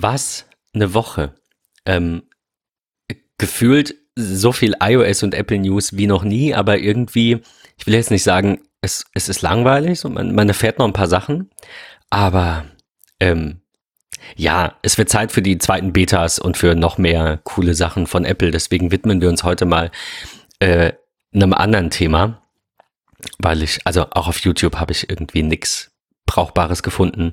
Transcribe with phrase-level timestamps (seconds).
[0.00, 1.34] Was eine Woche.
[1.84, 2.22] Ähm,
[3.36, 7.40] gefühlt so viel iOS und Apple News wie noch nie, aber irgendwie,
[7.76, 10.92] ich will jetzt nicht sagen, es, es ist langweilig und man, man erfährt noch ein
[10.92, 11.50] paar Sachen,
[12.10, 12.64] aber
[13.20, 13.60] ähm,
[14.36, 18.24] ja, es wird Zeit für die zweiten Betas und für noch mehr coole Sachen von
[18.24, 18.50] Apple.
[18.50, 19.90] Deswegen widmen wir uns heute mal
[20.58, 20.92] äh,
[21.32, 22.42] einem anderen Thema,
[23.38, 25.92] weil ich, also auch auf YouTube habe ich irgendwie nichts
[26.28, 27.32] Brauchbares gefunden,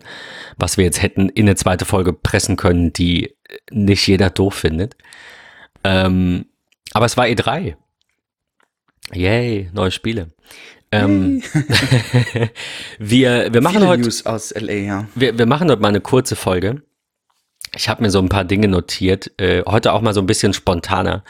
[0.58, 3.36] was wir jetzt hätten in eine zweite Folge pressen können, die
[3.70, 4.96] nicht jeder doof findet.
[5.84, 6.46] Ähm,
[6.94, 7.76] aber es war E3.
[9.14, 10.32] Yay, neue Spiele.
[10.92, 11.44] Ähm,
[13.00, 15.08] wir, wir machen heute News aus LA, ja.
[15.14, 16.82] wir, wir machen heute mal eine kurze Folge.
[17.76, 20.54] Ich habe mir so ein paar Dinge notiert, äh, heute auch mal so ein bisschen
[20.54, 21.26] spontaner.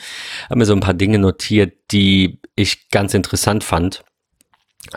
[0.49, 4.03] Habe mir so ein paar Dinge notiert, die ich ganz interessant fand,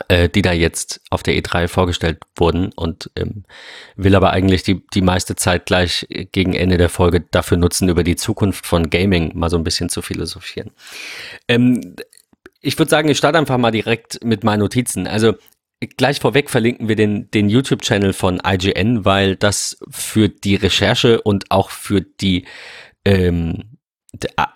[0.07, 3.43] äh, die da jetzt auf der E3 vorgestellt wurden und ähm,
[3.95, 8.03] will aber eigentlich die, die meiste Zeit gleich gegen Ende der Folge dafür nutzen, über
[8.03, 10.71] die Zukunft von Gaming mal so ein bisschen zu philosophieren.
[11.47, 11.95] Ähm,
[12.61, 15.07] ich würde sagen, ich starte einfach mal direkt mit meinen Notizen.
[15.07, 15.35] Also
[15.97, 21.51] gleich vorweg verlinken wir den, den YouTube-Channel von IGN, weil das für die Recherche und
[21.51, 22.45] auch für die
[23.05, 23.68] ähm,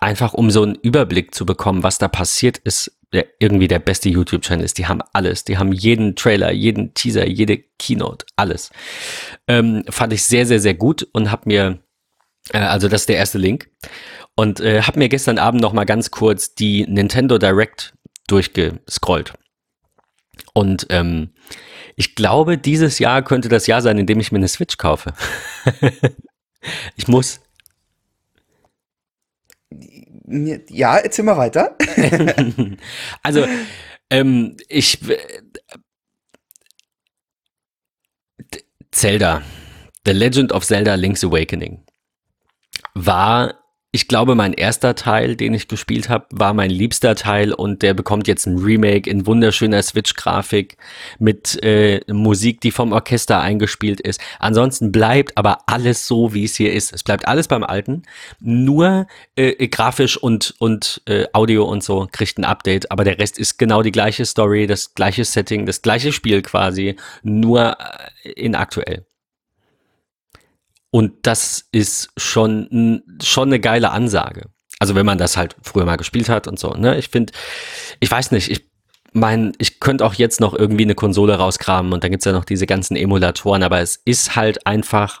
[0.00, 4.08] einfach um so einen Überblick zu bekommen, was da passiert ist, der, irgendwie der beste
[4.08, 4.78] YouTube-Channel ist.
[4.78, 5.44] Die haben alles.
[5.44, 8.70] Die haben jeden Trailer, jeden Teaser, jede Keynote, alles.
[9.46, 11.78] Ähm, fand ich sehr, sehr, sehr gut und habe mir,
[12.52, 13.70] äh, also das ist der erste Link.
[14.36, 17.94] Und äh, habe mir gestern Abend noch mal ganz kurz die Nintendo Direct
[18.26, 19.34] durchgescrollt.
[20.52, 21.30] Und ähm,
[21.94, 25.12] ich glaube, dieses Jahr könnte das Jahr sein, in dem ich mir eine Switch kaufe.
[26.96, 27.40] ich muss.
[30.26, 31.76] Ja, erzähl mal weiter.
[33.22, 33.46] also,
[34.10, 34.98] ähm, ich.
[38.90, 39.42] Zelda.
[40.06, 41.82] The Legend of Zelda Link's Awakening
[42.94, 43.63] war
[43.94, 47.94] ich glaube, mein erster Teil, den ich gespielt habe, war mein liebster Teil und der
[47.94, 50.76] bekommt jetzt ein Remake in wunderschöner Switch-Grafik
[51.20, 54.20] mit äh, Musik, die vom Orchester eingespielt ist.
[54.40, 56.92] Ansonsten bleibt aber alles so, wie es hier ist.
[56.92, 58.02] Es bleibt alles beim Alten,
[58.40, 63.38] nur äh, grafisch und, und äh, Audio und so kriegt ein Update, aber der Rest
[63.38, 67.76] ist genau die gleiche Story, das gleiche Setting, das gleiche Spiel quasi, nur
[68.24, 69.06] äh, in aktuell.
[70.94, 74.42] Und das ist schon, schon eine geile Ansage.
[74.78, 76.96] Also wenn man das halt früher mal gespielt hat und so, ne?
[76.98, 77.32] Ich finde,
[77.98, 78.70] ich weiß nicht, ich
[79.12, 82.44] meine, ich könnte auch jetzt noch irgendwie eine Konsole rauskramen und dann gibt's ja noch
[82.44, 85.20] diese ganzen Emulatoren, aber es ist halt einfach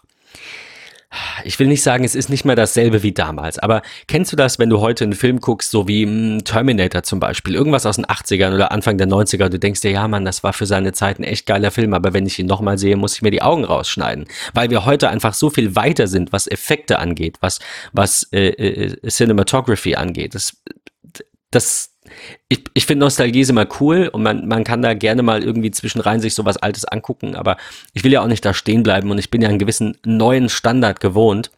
[1.44, 4.58] ich will nicht sagen, es ist nicht mehr dasselbe wie damals, aber kennst du das,
[4.58, 8.06] wenn du heute einen Film guckst, so wie hm, Terminator zum Beispiel, irgendwas aus den
[8.06, 11.18] 80ern oder Anfang der 90er, du denkst dir, ja Mann, das war für seine Zeit
[11.18, 13.64] ein echt geiler Film, aber wenn ich ihn nochmal sehe, muss ich mir die Augen
[13.64, 17.58] rausschneiden, weil wir heute einfach so viel weiter sind, was Effekte angeht, was,
[17.92, 20.34] was äh, äh, Cinematography angeht.
[20.34, 20.56] Das,
[21.50, 21.93] das,
[22.48, 25.70] ich, ich finde Nostalgie ist immer cool und man, man kann da gerne mal irgendwie
[25.70, 27.56] zwischenrein sich sowas Altes angucken, aber
[27.92, 30.48] ich will ja auch nicht da stehen bleiben und ich bin ja einen gewissen neuen
[30.48, 31.50] Standard gewohnt.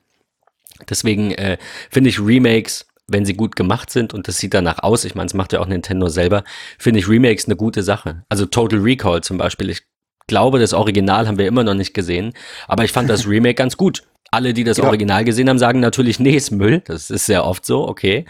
[0.88, 1.58] Deswegen äh,
[1.90, 5.26] finde ich Remakes, wenn sie gut gemacht sind und das sieht danach aus, ich meine,
[5.26, 6.44] es macht ja auch Nintendo selber,
[6.78, 8.24] finde ich Remakes eine gute Sache.
[8.28, 9.82] Also Total Recall zum Beispiel, ich
[10.26, 12.32] glaube, das Original haben wir immer noch nicht gesehen,
[12.68, 14.02] aber ich fand das Remake ganz gut.
[14.32, 14.84] Alle, die das ja.
[14.84, 16.82] Original gesehen haben, sagen natürlich, nee, ist Müll.
[16.84, 18.24] Das ist sehr oft so, okay.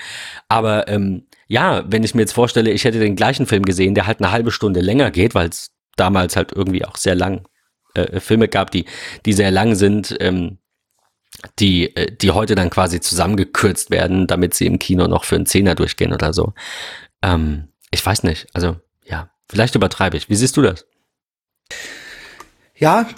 [0.47, 4.07] Aber ähm, ja, wenn ich mir jetzt vorstelle, ich hätte den gleichen Film gesehen, der
[4.07, 7.47] halt eine halbe Stunde länger geht, weil es damals halt irgendwie auch sehr lang
[7.95, 8.85] äh, Filme gab, die,
[9.25, 10.59] die sehr lang sind, ähm,
[11.59, 15.47] die, äh, die heute dann quasi zusammengekürzt werden, damit sie im Kino noch für einen
[15.47, 16.53] Zehner durchgehen oder so.
[17.23, 20.29] Ähm, ich weiß nicht, also ja, vielleicht übertreibe ich.
[20.29, 20.87] Wie siehst du das?
[22.79, 23.09] Ja,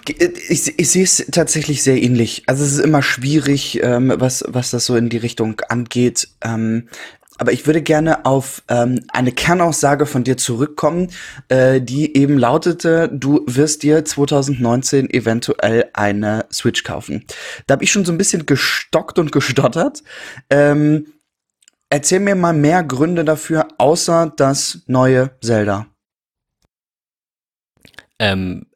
[0.48, 2.44] ich, ich sehe es tatsächlich sehr ähnlich.
[2.46, 6.28] Also es ist immer schwierig, ähm, was, was das so in die Richtung angeht.
[6.42, 6.88] Ähm,
[7.38, 11.10] aber ich würde gerne auf ähm, eine Kernaussage von dir zurückkommen,
[11.48, 17.24] äh, die eben lautete, du wirst dir 2019 eventuell eine Switch kaufen.
[17.66, 20.02] Da habe ich schon so ein bisschen gestockt und gestottert.
[20.50, 21.06] Ähm,
[21.88, 25.86] erzähl mir mal mehr Gründe dafür, außer das neue Zelda.
[28.18, 28.66] Ähm,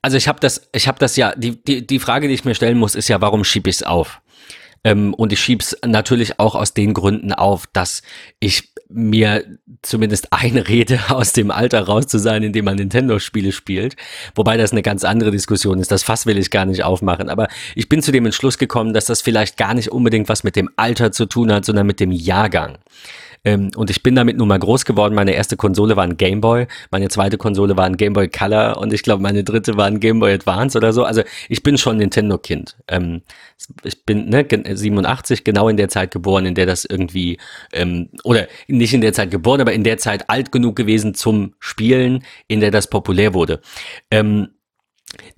[0.00, 2.54] also ich habe das, ich habe das ja, die, die, die Frage, die ich mir
[2.54, 4.20] stellen muss, ist ja, warum schiebe ich es auf?
[4.88, 8.00] Ähm, und ich schieb's natürlich auch aus den Gründen auf, dass
[8.40, 9.44] ich mir
[9.82, 13.96] zumindest einrede, aus dem Alter raus zu sein, in dem man Nintendo-Spiele spielt.
[14.34, 15.90] Wobei das eine ganz andere Diskussion ist.
[15.90, 17.28] Das Fass will ich gar nicht aufmachen.
[17.28, 20.56] Aber ich bin zu dem Entschluss gekommen, dass das vielleicht gar nicht unbedingt was mit
[20.56, 22.78] dem Alter zu tun hat, sondern mit dem Jahrgang.
[23.48, 25.14] Ähm, und ich bin damit nun mal groß geworden.
[25.14, 28.76] Meine erste Konsole war ein Game Boy, meine zweite Konsole war ein Game Boy Color
[28.76, 31.04] und ich glaube, meine dritte war ein Game Boy Advance oder so.
[31.04, 32.76] Also ich bin schon Nintendo-Kind.
[32.88, 33.22] Ähm,
[33.84, 37.38] ich bin ne, 87 genau in der Zeit geboren, in der das irgendwie,
[37.72, 41.54] ähm, oder nicht in der Zeit geboren, aber in der Zeit alt genug gewesen zum
[41.58, 43.62] Spielen, in der das populär wurde.
[44.10, 44.48] Ähm,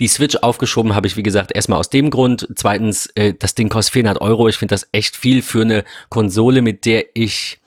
[0.00, 2.48] die Switch aufgeschoben habe ich, wie gesagt, erstmal aus dem Grund.
[2.56, 4.48] Zweitens, äh, das Ding kostet 400 Euro.
[4.48, 7.59] Ich finde das echt viel für eine Konsole, mit der ich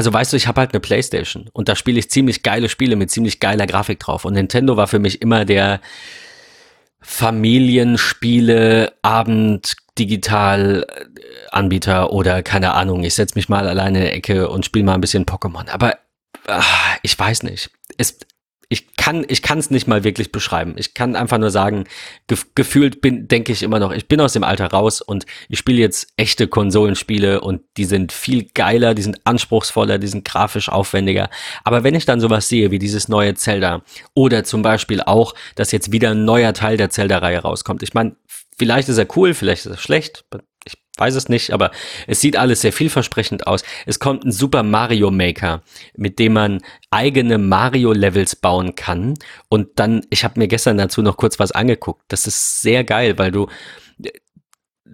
[0.00, 2.96] also weißt du, ich habe halt eine Playstation und da spiele ich ziemlich geile Spiele
[2.96, 4.24] mit ziemlich geiler Grafik drauf.
[4.24, 5.82] Und Nintendo war für mich immer der
[7.02, 10.86] Familienspiele, Abend, digital
[11.50, 14.94] Anbieter oder keine Ahnung, ich setze mich mal alleine in der Ecke und spiele mal
[14.94, 15.68] ein bisschen Pokémon.
[15.68, 15.98] Aber
[16.46, 17.70] ach, ich weiß nicht.
[17.98, 18.20] Es,
[18.72, 20.74] ich kann ich kann es nicht mal wirklich beschreiben.
[20.76, 21.84] Ich kann einfach nur sagen,
[22.28, 25.58] gef gefühlt bin denke ich immer noch, ich bin aus dem Alter raus und ich
[25.58, 30.68] spiele jetzt echte Konsolenspiele und die sind viel geiler, die sind anspruchsvoller, die sind grafisch
[30.68, 31.30] aufwendiger.
[31.64, 33.82] Aber wenn ich dann sowas sehe wie dieses neue Zelda
[34.14, 38.14] oder zum Beispiel auch, dass jetzt wieder ein neuer Teil der Zelda-Reihe rauskommt, ich meine,
[38.56, 40.24] vielleicht ist er cool, vielleicht ist er schlecht,
[41.00, 41.70] weiß es nicht, aber
[42.06, 43.64] es sieht alles sehr vielversprechend aus.
[43.86, 45.62] Es kommt ein Super Mario Maker,
[45.96, 46.60] mit dem man
[46.90, 49.14] eigene Mario Levels bauen kann.
[49.48, 52.02] Und dann, ich habe mir gestern dazu noch kurz was angeguckt.
[52.08, 53.48] Das ist sehr geil, weil du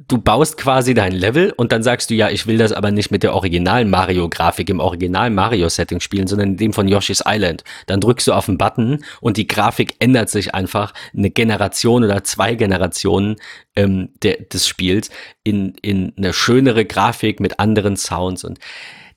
[0.09, 3.11] du baust quasi dein Level und dann sagst du, ja, ich will das aber nicht
[3.11, 7.65] mit der originalen Mario-Grafik im originalen Mario-Setting spielen, sondern in dem von Yoshi's Island.
[7.87, 12.25] Dann drückst du auf den Button und die Grafik ändert sich einfach eine Generation oder
[12.25, 13.37] zwei Generationen
[13.75, 15.11] ähm, der, des Spiels
[15.45, 18.59] in, in eine schönere Grafik mit anderen Sounds und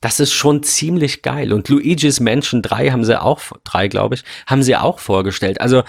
[0.01, 1.51] das ist schon ziemlich geil.
[1.51, 5.59] Und Luigi's Mansion 3 haben sie auch, drei glaube ich, haben sie auch vorgestellt.
[5.59, 5.83] Also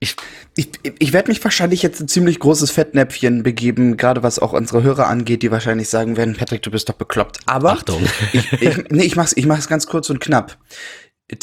[0.00, 0.16] ich
[0.56, 4.82] ich, ich werde mich wahrscheinlich jetzt ein ziemlich großes Fettnäpfchen begeben, gerade was auch unsere
[4.82, 7.40] Hörer angeht, die wahrscheinlich sagen werden, Patrick, du bist doch bekloppt.
[7.44, 8.02] Aber Achtung.
[8.32, 10.58] ich, ich, nee, ich mach's, ich mach's ganz kurz und knapp.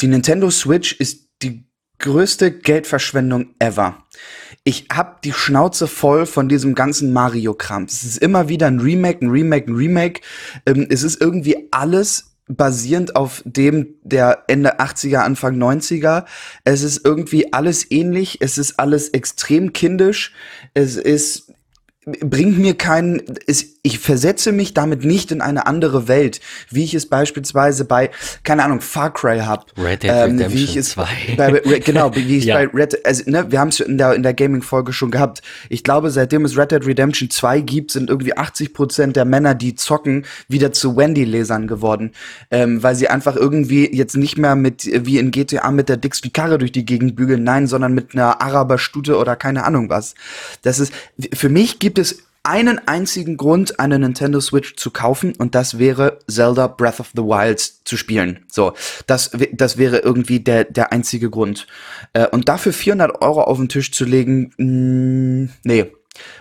[0.00, 1.68] Die Nintendo Switch ist die
[2.00, 4.04] größte Geldverschwendung ever.
[4.64, 7.84] Ich hab die Schnauze voll von diesem ganzen Mario-Kram.
[7.84, 10.22] Es ist immer wieder ein Remake, ein Remake, ein Remake.
[10.66, 16.24] Ähm, es ist irgendwie alles basierend auf dem der Ende 80er, Anfang 90er.
[16.64, 20.32] Es ist irgendwie alles ähnlich, es ist alles extrem kindisch,
[20.74, 21.43] es ist
[22.04, 23.22] bringt mir keinen,
[23.82, 26.40] ich versetze mich damit nicht in eine andere Welt,
[26.70, 28.10] wie ich es beispielsweise bei,
[28.42, 29.72] keine Ahnung, Far Cry hab.
[29.78, 31.06] Red Dead ähm, Redemption wie ich es 2.
[31.36, 31.50] Bei,
[31.84, 32.60] genau, wie ich ja.
[32.60, 35.42] es bei Red, also, ne, wir haben es in der, in der Gaming-Folge schon gehabt.
[35.68, 39.54] Ich glaube, seitdem es Red Dead Redemption 2 gibt, sind irgendwie 80 Prozent der Männer,
[39.54, 42.12] die zocken, wieder zu Wendy-Lesern geworden,
[42.50, 46.32] ähm, weil sie einfach irgendwie jetzt nicht mehr mit, wie in GTA mit der dicksten
[46.32, 50.14] Karre durch die Gegend bügeln, nein, sondern mit einer Araberstute oder keine Ahnung was.
[50.62, 50.92] Das ist,
[51.32, 55.78] für mich gibt gibt es einen einzigen Grund, eine Nintendo Switch zu kaufen und das
[55.78, 58.44] wäre Zelda Breath of the Wild zu spielen.
[58.50, 58.74] So,
[59.06, 61.68] das, das wäre irgendwie der, der einzige Grund.
[62.12, 65.92] Äh, und dafür 400 Euro auf den Tisch zu legen, mh, mm, nee,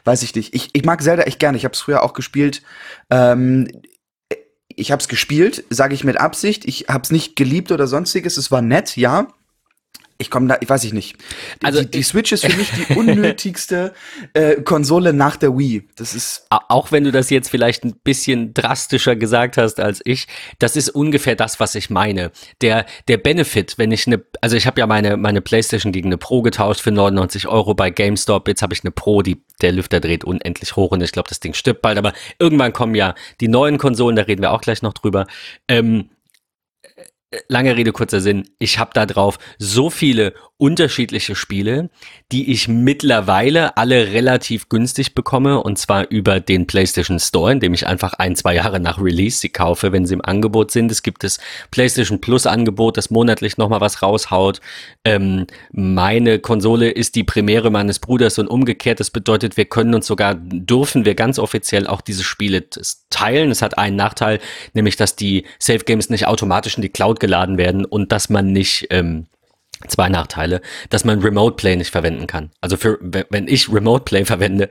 [0.05, 0.55] weiß ich nicht.
[0.55, 1.55] Ich, ich mag Zelda echt gerne.
[1.55, 2.63] Ich habe es früher auch gespielt.
[3.11, 3.67] Ähm,
[4.69, 6.65] ich habe es gespielt, sage ich mit Absicht.
[6.65, 8.37] Ich habe es nicht geliebt oder sonstiges.
[8.37, 9.27] Es war nett, ja.
[10.17, 11.17] Ich komme da, ich weiß ich nicht.
[11.63, 13.93] Also die, die Switch ist für mich die unnötigste
[14.33, 15.87] äh, Konsole nach der Wii.
[15.95, 20.27] Das ist auch wenn du das jetzt vielleicht ein bisschen drastischer gesagt hast als ich,
[20.59, 22.31] das ist ungefähr das, was ich meine.
[22.61, 26.17] Der der Benefit, wenn ich eine, also ich habe ja meine meine PlayStation gegen eine
[26.17, 28.47] Pro getauscht für 99 Euro bei GameStop.
[28.47, 31.39] Jetzt habe ich eine Pro, die der Lüfter dreht unendlich hoch und ich glaube, das
[31.39, 31.97] Ding stirbt bald.
[31.97, 35.27] Aber irgendwann kommen ja die neuen Konsolen, da reden wir auch gleich noch drüber.
[35.67, 36.09] Ähm,
[37.47, 41.89] lange Rede, kurzer Sinn, ich habe da drauf so viele unterschiedliche Spiele,
[42.31, 47.85] die ich mittlerweile alle relativ günstig bekomme und zwar über den PlayStation Store, indem ich
[47.85, 50.89] einfach ein, zwei Jahre nach Release sie kaufe, wenn sie im Angebot sind.
[50.89, 51.39] Es gibt das
[51.71, 54.61] PlayStation Plus Angebot, das monatlich nochmal was raushaut.
[55.03, 59.01] Ähm, meine Konsole ist die Premiere meines Bruders und umgekehrt.
[59.01, 62.63] Das bedeutet, wir können uns sogar, dürfen wir ganz offiziell auch diese Spiele
[63.09, 63.51] teilen.
[63.51, 64.39] Es hat einen Nachteil,
[64.73, 68.51] nämlich dass die Safe Games nicht automatisch in die Cloud geladen werden und dass man
[68.51, 69.27] nicht ähm,
[69.87, 72.51] zwei Nachteile, dass man Remote Play nicht verwenden kann.
[72.59, 74.69] Also für wenn ich Remote Play verwende,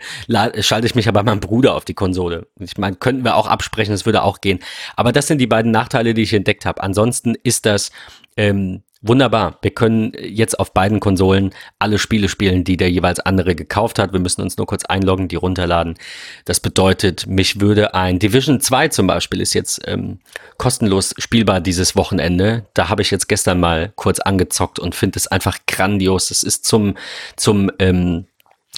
[0.60, 2.46] schalte ich mich aber meinem Bruder auf die Konsole.
[2.60, 4.58] Ich meine, könnten wir auch absprechen, das würde auch gehen.
[4.96, 6.82] Aber das sind die beiden Nachteile, die ich entdeckt habe.
[6.82, 7.90] Ansonsten ist das
[8.36, 9.58] ähm, Wunderbar.
[9.62, 14.12] Wir können jetzt auf beiden Konsolen alle Spiele spielen, die der jeweils andere gekauft hat.
[14.12, 15.98] Wir müssen uns nur kurz einloggen, die runterladen.
[16.44, 20.20] Das bedeutet, mich würde ein Division 2 zum Beispiel ist jetzt ähm,
[20.56, 22.66] kostenlos spielbar dieses Wochenende.
[22.74, 26.30] Da habe ich jetzt gestern mal kurz angezockt und finde es einfach grandios.
[26.30, 26.96] Es ist zum,
[27.36, 28.26] zum ähm,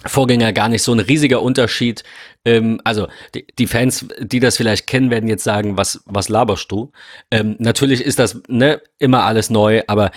[0.07, 2.05] Vorgänger gar nicht so ein riesiger Unterschied.
[2.45, 6.71] Ähm, also die, die, Fans, die das vielleicht kennen, werden jetzt sagen, was, was laberst
[6.71, 6.93] du?
[7.31, 10.11] Ähm, natürlich ist das ne, immer alles neu, aber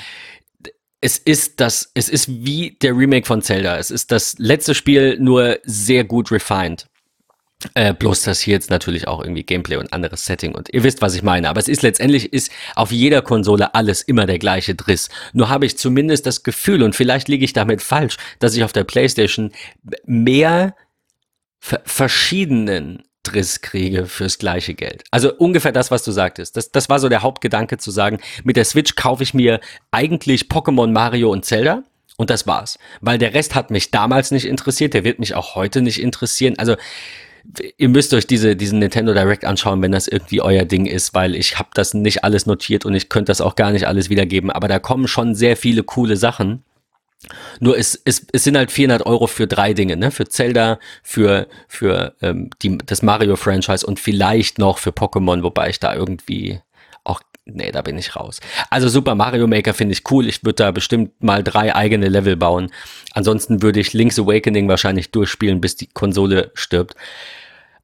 [1.00, 3.78] es ist das, es ist wie der Remake von Zelda.
[3.78, 6.88] Es ist das letzte Spiel nur sehr gut refined.
[7.74, 11.02] Äh, bloß dass hier jetzt natürlich auch irgendwie Gameplay und anderes Setting und ihr wisst,
[11.02, 11.50] was ich meine.
[11.50, 15.10] Aber es ist letztendlich ist auf jeder Konsole alles immer der gleiche Driss.
[15.34, 18.74] Nur habe ich zumindest das Gefühl und vielleicht liege ich damit falsch, dass ich auf
[18.74, 19.52] der PlayStation
[20.06, 20.76] mehr
[21.60, 25.04] verschiedenen Driss kriege fürs gleiche Geld.
[25.10, 26.56] Also ungefähr das, was du sagtest.
[26.56, 29.60] Das, das war so der Hauptgedanke zu sagen, mit der Switch kaufe ich mir
[29.90, 31.84] eigentlich Pokémon, Mario und Zelda.
[32.18, 32.80] Und das war's.
[33.02, 36.58] Weil der Rest hat mich damals nicht interessiert, der wird mich auch heute nicht interessieren.
[36.58, 36.76] Also
[37.78, 41.36] ihr müsst euch diese, diesen Nintendo Direct anschauen, wenn das irgendwie euer Ding ist, weil
[41.36, 44.52] ich habe das nicht alles notiert und ich könnte das auch gar nicht alles wiedergeben.
[44.52, 46.64] Aber da kommen schon sehr viele coole Sachen.
[47.60, 50.12] Nur es, es, es sind halt 400 Euro für drei Dinge, ne?
[50.12, 55.80] Für Zelda, für, für ähm, die, das Mario-Franchise und vielleicht noch für Pokémon, wobei ich
[55.80, 56.62] da irgendwie
[57.54, 58.40] nee, da bin ich raus.
[58.70, 60.28] Also Super Mario Maker finde ich cool.
[60.28, 62.72] Ich würde da bestimmt mal drei eigene Level bauen.
[63.14, 66.96] Ansonsten würde ich Link's Awakening wahrscheinlich durchspielen, bis die Konsole stirbt.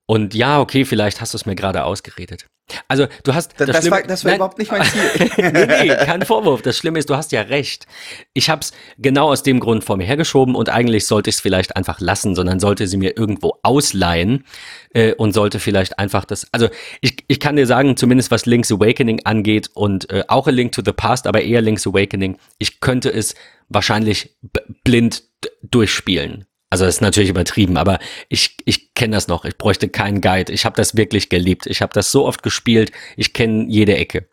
[0.05, 2.47] Und ja, okay, vielleicht hast du es mir gerade ausgeredet.
[2.87, 5.29] Also du hast das, das, das war, das war überhaupt nicht mein Ziel.
[5.37, 6.61] nee, nee, kein Vorwurf.
[6.61, 7.85] Das Schlimme ist, du hast ja recht.
[8.33, 11.41] Ich habe es genau aus dem Grund vor mir hergeschoben und eigentlich sollte ich es
[11.41, 14.45] vielleicht einfach lassen, sondern sollte sie mir irgendwo ausleihen
[14.93, 16.47] äh, und sollte vielleicht einfach das.
[16.51, 16.69] Also
[17.01, 20.71] ich, ich kann dir sagen, zumindest was Link's Awakening angeht und äh, auch A Link
[20.71, 23.35] to the Past, aber eher Link's Awakening, ich könnte es
[23.69, 24.37] wahrscheinlich
[24.83, 25.23] blind
[25.61, 26.45] durchspielen.
[26.73, 27.99] Also das ist natürlich übertrieben, aber
[28.29, 29.45] ich, ich kenne das noch.
[29.45, 30.51] Ich bräuchte keinen Guide.
[30.51, 31.67] Ich habe das wirklich geliebt.
[31.67, 32.91] Ich habe das so oft gespielt.
[33.15, 34.27] Ich kenne jede Ecke.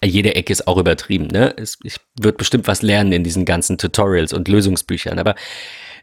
[0.00, 1.28] Äh, jede Ecke ist auch übertrieben.
[1.28, 1.54] Ne?
[1.84, 5.20] Ich würde bestimmt was lernen in diesen ganzen Tutorials und Lösungsbüchern.
[5.20, 5.36] Aber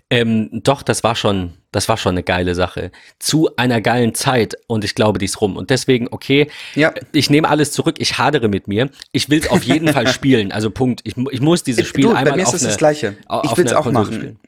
[0.10, 2.94] ähm, doch, das war schon, das war schon eine geile Sache.
[3.20, 5.58] Zu einer geilen Zeit und ich glaube, die ist rum.
[5.58, 6.94] Und deswegen, okay, ja.
[7.12, 8.92] ich nehme alles zurück, ich hadere mit mir.
[9.12, 10.54] Ich will es auf jeden Fall spielen.
[10.54, 11.02] Also Punkt.
[11.04, 13.18] Ich, ich muss dieses Spiel du, einmal bei mir auf ist eine, das Gleiche.
[13.44, 14.14] Ich will es auch machen.
[14.14, 14.40] Spielen.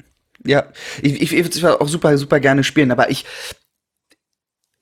[0.45, 0.65] Ja,
[1.01, 3.25] ich, ich, ich würde auch super, super gerne spielen, aber ich,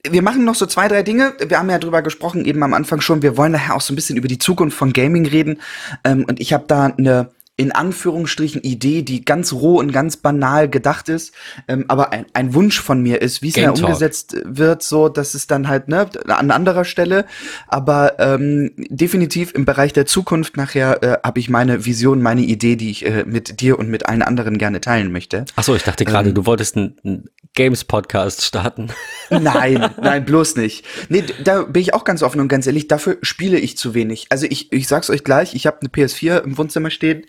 [0.07, 1.33] wir machen noch so zwei, drei Dinge.
[1.45, 3.21] Wir haben ja drüber gesprochen, eben am Anfang schon.
[3.21, 5.61] Wir wollen daher auch so ein bisschen über die Zukunft von Gaming reden.
[6.03, 10.69] Ähm, und ich habe da eine in Anführungsstrichen Idee, die ganz roh und ganz banal
[10.69, 11.33] gedacht ist,
[11.67, 15.33] ähm, aber ein, ein Wunsch von mir ist, wie es ja umgesetzt wird, so, dass
[15.33, 17.25] es dann halt ne an anderer Stelle,
[17.67, 22.77] aber ähm, definitiv im Bereich der Zukunft nachher äh, habe ich meine Vision, meine Idee,
[22.77, 25.43] die ich äh, mit dir und mit allen anderen gerne teilen möchte.
[25.57, 28.87] Ach so, ich dachte gerade, ähm, du wolltest einen Games Podcast starten.
[29.29, 30.85] Nein, nein, bloß nicht.
[31.09, 34.27] Nee, da bin ich auch ganz offen und ganz ehrlich, dafür spiele ich zu wenig.
[34.29, 37.25] Also ich ich sag's euch gleich, ich habe eine PS4 im Wohnzimmer stehen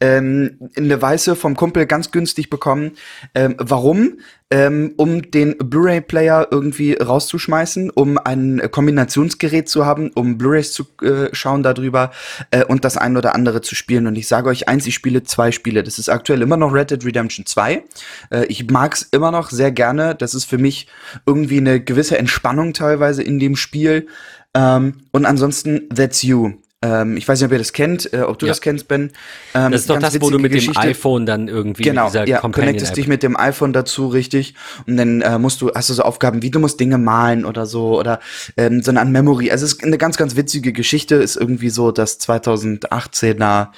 [0.00, 2.92] ähm, eine weiße vom Kumpel ganz günstig bekommen.
[3.34, 4.18] Ähm, warum?
[4.50, 11.28] Ähm, um den Blu-ray-Player irgendwie rauszuschmeißen, um ein Kombinationsgerät zu haben, um Blu-rays zu äh,
[11.32, 12.12] schauen darüber
[12.50, 14.06] äh, und das ein oder andere zu spielen.
[14.06, 15.82] Und ich sage euch eins, ich spiele zwei Spiele.
[15.82, 17.82] Das ist aktuell immer noch Red Dead Redemption 2.
[18.30, 20.14] Äh, ich mag's immer noch sehr gerne.
[20.14, 20.86] Das ist für mich
[21.26, 24.06] irgendwie eine gewisse Entspannung teilweise in dem Spiel.
[24.54, 26.52] Ähm, und ansonsten That's You.
[26.84, 28.50] Ähm, ich weiß nicht, ob ihr das kennt, äh, ob du ja.
[28.50, 29.10] das kennst, Ben.
[29.54, 30.78] Ähm, das ist doch das, wo du mit Geschichte.
[30.78, 34.54] dem iPhone dann irgendwie genau, mit ja, connectest dich mit dem iPhone dazu, richtig.
[34.86, 37.64] Und dann äh, musst du, hast du so Aufgaben wie du musst Dinge malen oder
[37.64, 38.20] so oder
[38.58, 39.50] ähm, so eine Art Memory.
[39.50, 43.68] Also es ist eine ganz, ganz witzige Geschichte, ist irgendwie so das 2018er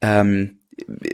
[0.00, 0.58] ähm,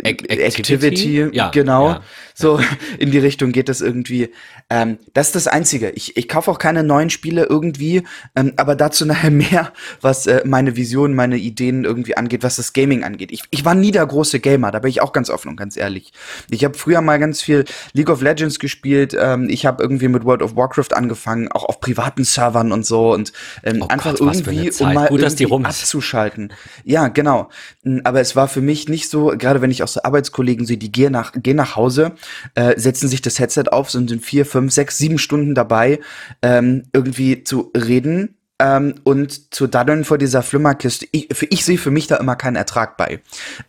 [0.05, 1.89] Activity, Activity ja, genau.
[1.89, 2.03] Ja.
[2.39, 2.61] So
[2.99, 4.31] in die Richtung geht das irgendwie.
[4.71, 5.91] Ähm, das ist das Einzige.
[5.91, 8.05] Ich, ich kaufe auch keine neuen Spiele irgendwie,
[8.37, 12.73] ähm, aber dazu nachher mehr, was äh, meine Vision, meine Ideen irgendwie angeht, was das
[12.73, 13.33] Gaming angeht.
[13.33, 15.77] Ich, ich war nie der große Gamer, da bin ich auch ganz offen und ganz
[15.77, 16.13] ehrlich.
[16.49, 19.17] Ich habe früher mal ganz viel League of Legends gespielt.
[19.19, 23.13] Ähm, ich habe irgendwie mit World of Warcraft angefangen, auch auf privaten Servern und so
[23.15, 23.33] und
[23.65, 26.53] ähm, oh einfach Gott, irgendwie, um mal Gut, irgendwie abzuschalten.
[26.85, 27.49] Ja, genau.
[27.83, 30.77] Hm, aber es war für mich nicht so, gerade wenn ich auch so Arbeitskollegen sehe,
[30.77, 32.13] die gehen nach, gehen nach Hause
[32.55, 36.01] äh, setzen sich das Headset auf, sind in vier, fünf, sechs, sieben Stunden dabei,
[36.43, 41.07] ähm, irgendwie zu reden ähm, und zu daddeln vor dieser Flimmerkiste.
[41.13, 43.21] Ich, ich sehe für mich da immer keinen Ertrag bei.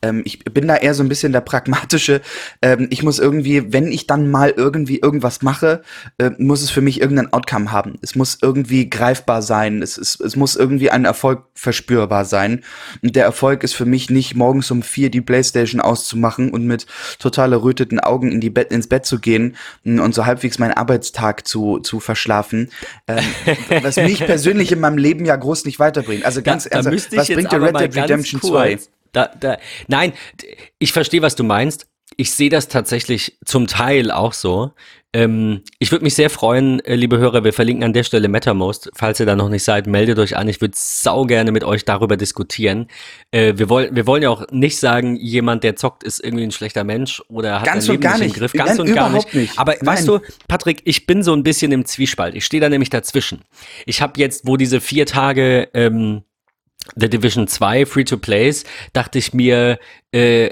[0.02, 2.22] Ähm, ich bin da eher so ein bisschen der pragmatische.
[2.62, 5.84] Ähm, ich muss irgendwie, wenn ich dann mal irgendwie irgendwas mache,
[6.18, 8.00] äh, muss es für mich irgendein Outcome haben.
[8.02, 9.84] Es muss irgendwie greifbar sein.
[9.84, 12.64] Es, es, es muss irgendwie ein Erfolg verspürbar sein.
[13.04, 16.88] Und der Erfolg ist für mich nicht morgens um vier die Playstation auszumachen und mit
[17.20, 21.48] total erröteten Augen in die Bett, ins Bett zu gehen und so halbwegs meinen Arbeitstag
[21.48, 22.70] zu, zu verschlafen.
[23.08, 23.24] Ähm,
[23.84, 26.24] was mich persönlich in meinem Leben ja groß nicht weiterbringen.
[26.24, 28.80] Also ganz da, ernsthaft, was bringt dir Red Dead Redemption 2?
[29.12, 29.58] Da, da,
[29.88, 30.14] nein,
[30.78, 31.88] ich verstehe, was du meinst.
[32.20, 34.74] Ich sehe das tatsächlich zum Teil auch so.
[35.14, 38.92] Ähm, ich würde mich sehr freuen, äh, liebe Hörer, wir verlinken an der Stelle MetaMost.
[38.94, 40.50] Falls ihr da noch nicht seid, meldet euch an.
[40.50, 42.88] Ich würde sau gerne mit euch darüber diskutieren.
[43.32, 46.52] Äh, wir, wollen, wir wollen ja auch nicht sagen, jemand, der zockt, ist irgendwie ein
[46.52, 48.52] schlechter Mensch oder hat Ganz sein und Leben gar nicht im Griff.
[48.52, 49.34] Ganz Nein, und gar nicht.
[49.34, 49.58] nicht.
[49.58, 49.86] Aber Nein.
[49.86, 52.36] weißt du, Patrick, ich bin so ein bisschen im Zwiespalt.
[52.36, 53.44] Ich stehe da nämlich dazwischen.
[53.86, 56.24] Ich habe jetzt, wo diese vier Tage ähm,
[56.98, 59.80] The Division 2 Free-to-Plays, dachte ich mir,
[60.12, 60.50] äh,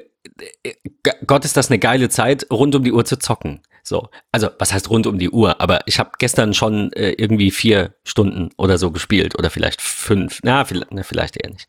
[1.26, 3.62] Gott ist das eine geile Zeit, rund um die Uhr zu zocken.
[3.84, 5.62] So, also was heißt rund um die Uhr?
[5.62, 10.40] Aber ich habe gestern schon äh, irgendwie vier Stunden oder so gespielt oder vielleicht fünf.
[10.44, 11.68] Na, vielleicht, na, vielleicht eher nicht.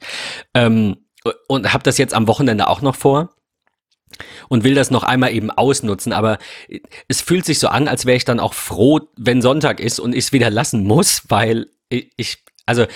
[0.55, 0.97] Ähm,
[1.47, 3.35] und habe das jetzt am Wochenende auch noch vor
[4.49, 6.13] und will das noch einmal eben ausnutzen.
[6.13, 6.39] Aber
[7.07, 10.13] es fühlt sich so an, als wäre ich dann auch froh, wenn Sonntag ist und
[10.13, 12.87] ich es wieder lassen muss, weil ich, also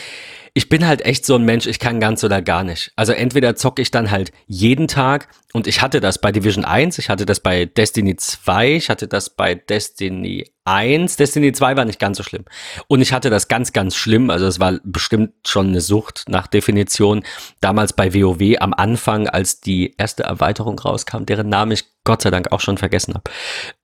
[0.55, 2.93] ich bin halt echt so ein Mensch, ich kann ganz oder gar nicht.
[2.95, 6.99] Also entweder zocke ich dann halt jeden Tag und ich hatte das bei Division 1,
[6.99, 11.87] ich hatte das bei Destiny 2, ich hatte das bei Destiny 1, Destiny 2 war
[11.87, 12.45] nicht ganz so schlimm.
[12.87, 16.47] Und ich hatte das ganz, ganz schlimm, also es war bestimmt schon eine Sucht nach
[16.47, 17.25] Definition,
[17.63, 22.31] damals bei WoW am Anfang, als die erste Erweiterung rauskam, deren Namen ich Gott sei
[22.31, 23.31] Dank auch schon vergessen habe.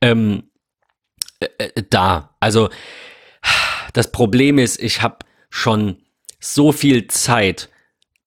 [0.02, 0.50] Ähm,
[1.40, 2.68] äh, äh, da, also
[3.94, 5.96] das Problem ist, ich habe schon
[6.40, 7.68] so viel Zeit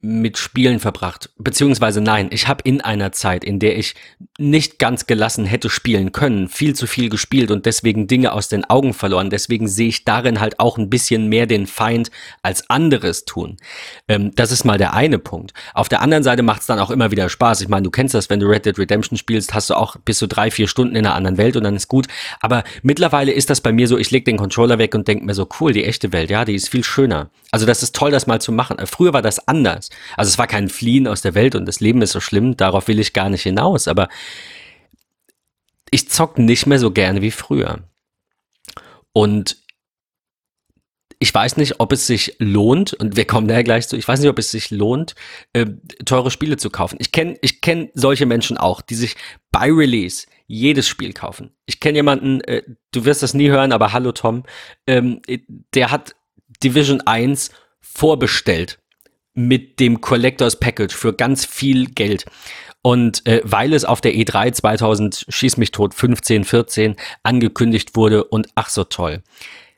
[0.02, 3.94] mit Spielen verbracht, beziehungsweise nein, ich habe in einer Zeit, in der ich
[4.42, 8.66] nicht ganz gelassen hätte spielen können, viel zu viel gespielt und deswegen Dinge aus den
[8.66, 9.30] Augen verloren.
[9.30, 13.58] Deswegen sehe ich darin halt auch ein bisschen mehr den Feind als anderes tun.
[14.08, 15.54] Ähm, das ist mal der eine Punkt.
[15.74, 17.62] Auf der anderen Seite macht es dann auch immer wieder Spaß.
[17.62, 20.18] Ich meine, du kennst das, wenn du Red Dead Redemption spielst, hast du auch bis
[20.18, 22.08] zu drei, vier Stunden in einer anderen Welt und dann ist gut.
[22.40, 25.34] Aber mittlerweile ist das bei mir so, ich leg den Controller weg und denke mir
[25.34, 27.30] so, cool, die echte Welt, ja, die ist viel schöner.
[27.52, 28.80] Also das ist toll, das mal zu machen.
[28.80, 29.90] Äh, Früher war das anders.
[30.18, 32.88] Also es war kein Fliehen aus der Welt und das Leben ist so schlimm, darauf
[32.88, 34.10] will ich gar nicht hinaus, aber
[35.92, 37.84] ich zock nicht mehr so gerne wie früher.
[39.14, 39.58] Und
[41.20, 44.20] ich weiß nicht, ob es sich lohnt, und wir kommen da gleich zu, ich weiß
[44.20, 45.14] nicht, ob es sich lohnt,
[45.54, 45.68] äh,
[46.04, 46.98] teure Spiele zu kaufen.
[47.00, 49.16] Ich kenne ich kenn solche Menschen auch, die sich
[49.52, 51.52] bei Release jedes Spiel kaufen.
[51.68, 54.46] Ich kenne jemanden, äh, du wirst das nie hören, aber hallo Tom,
[54.88, 55.22] ähm,
[55.76, 56.16] der hat
[56.64, 58.81] Division 1 vorbestellt
[59.34, 62.26] mit dem Collectors Package für ganz viel Geld.
[62.82, 68.24] Und äh, weil es auf der E3 2000 schieß mich tot 15 14 angekündigt wurde
[68.24, 69.22] und ach so toll.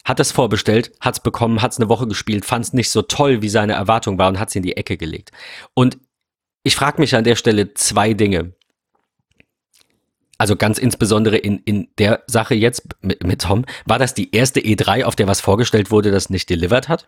[0.05, 3.73] Hat es vorbestellt, hat's bekommen, hat's eine Woche gespielt, fand's nicht so toll, wie seine
[3.73, 5.31] Erwartung war und hat's in die Ecke gelegt.
[5.73, 5.97] Und
[6.63, 8.53] ich frage mich an der Stelle zwei Dinge.
[10.37, 14.59] Also ganz insbesondere in, in der Sache jetzt mit, mit Tom, war das die erste
[14.59, 17.07] E3, auf der was vorgestellt wurde, das nicht delivered hat?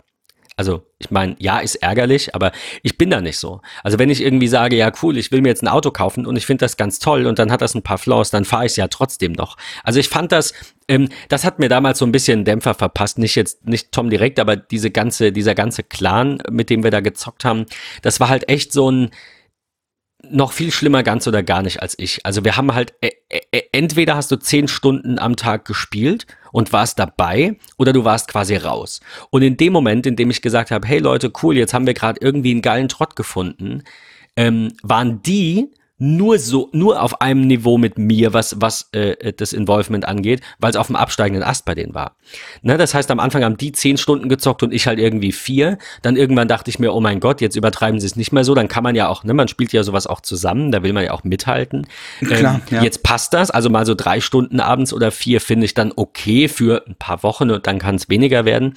[0.58, 3.62] Also, ich meine, ja, ist ärgerlich, aber ich bin da nicht so.
[3.84, 6.38] Also, wenn ich irgendwie sage, ja, cool, ich will mir jetzt ein Auto kaufen und
[6.38, 8.72] ich finde das ganz toll und dann hat das ein paar Flaws, dann fahre ich
[8.72, 9.58] es ja trotzdem noch.
[9.84, 10.54] Also, ich fand das,
[10.88, 13.18] ähm, das hat mir damals so ein bisschen Dämpfer verpasst.
[13.18, 17.02] Nicht jetzt, nicht Tom direkt, aber diese ganze, dieser ganze Clan, mit dem wir da
[17.02, 17.66] gezockt haben,
[18.02, 19.12] das war halt echt so ein,
[20.32, 22.26] noch viel schlimmer ganz oder gar nicht als ich.
[22.26, 26.74] Also wir haben halt, äh, äh, entweder hast du zehn Stunden am Tag gespielt und
[26.74, 29.02] warst dabei oder du warst quasi raus.
[29.30, 31.94] Und in dem Moment, in dem ich gesagt habe, hey Leute, cool, jetzt haben wir
[31.94, 33.84] gerade irgendwie einen geilen Trott gefunden,
[34.36, 39.54] ähm, waren die nur so, nur auf einem Niveau mit mir, was, was äh, das
[39.54, 42.18] Involvement angeht, weil es auf dem absteigenden Ast bei denen war.
[42.62, 45.78] Ne, das heißt, am Anfang haben die zehn Stunden gezockt und ich halt irgendwie vier.
[46.02, 48.54] Dann irgendwann dachte ich mir, oh mein Gott, jetzt übertreiben sie es nicht mehr so.
[48.54, 51.06] Dann kann man ja auch, ne, man spielt ja sowas auch zusammen, da will man
[51.06, 51.88] ja auch mithalten.
[52.20, 52.84] Klar, ähm, ja.
[52.84, 56.50] Jetzt passt das, also mal so drei Stunden abends oder vier finde ich dann okay
[56.50, 58.74] für ein paar Wochen und dann kann es weniger werden.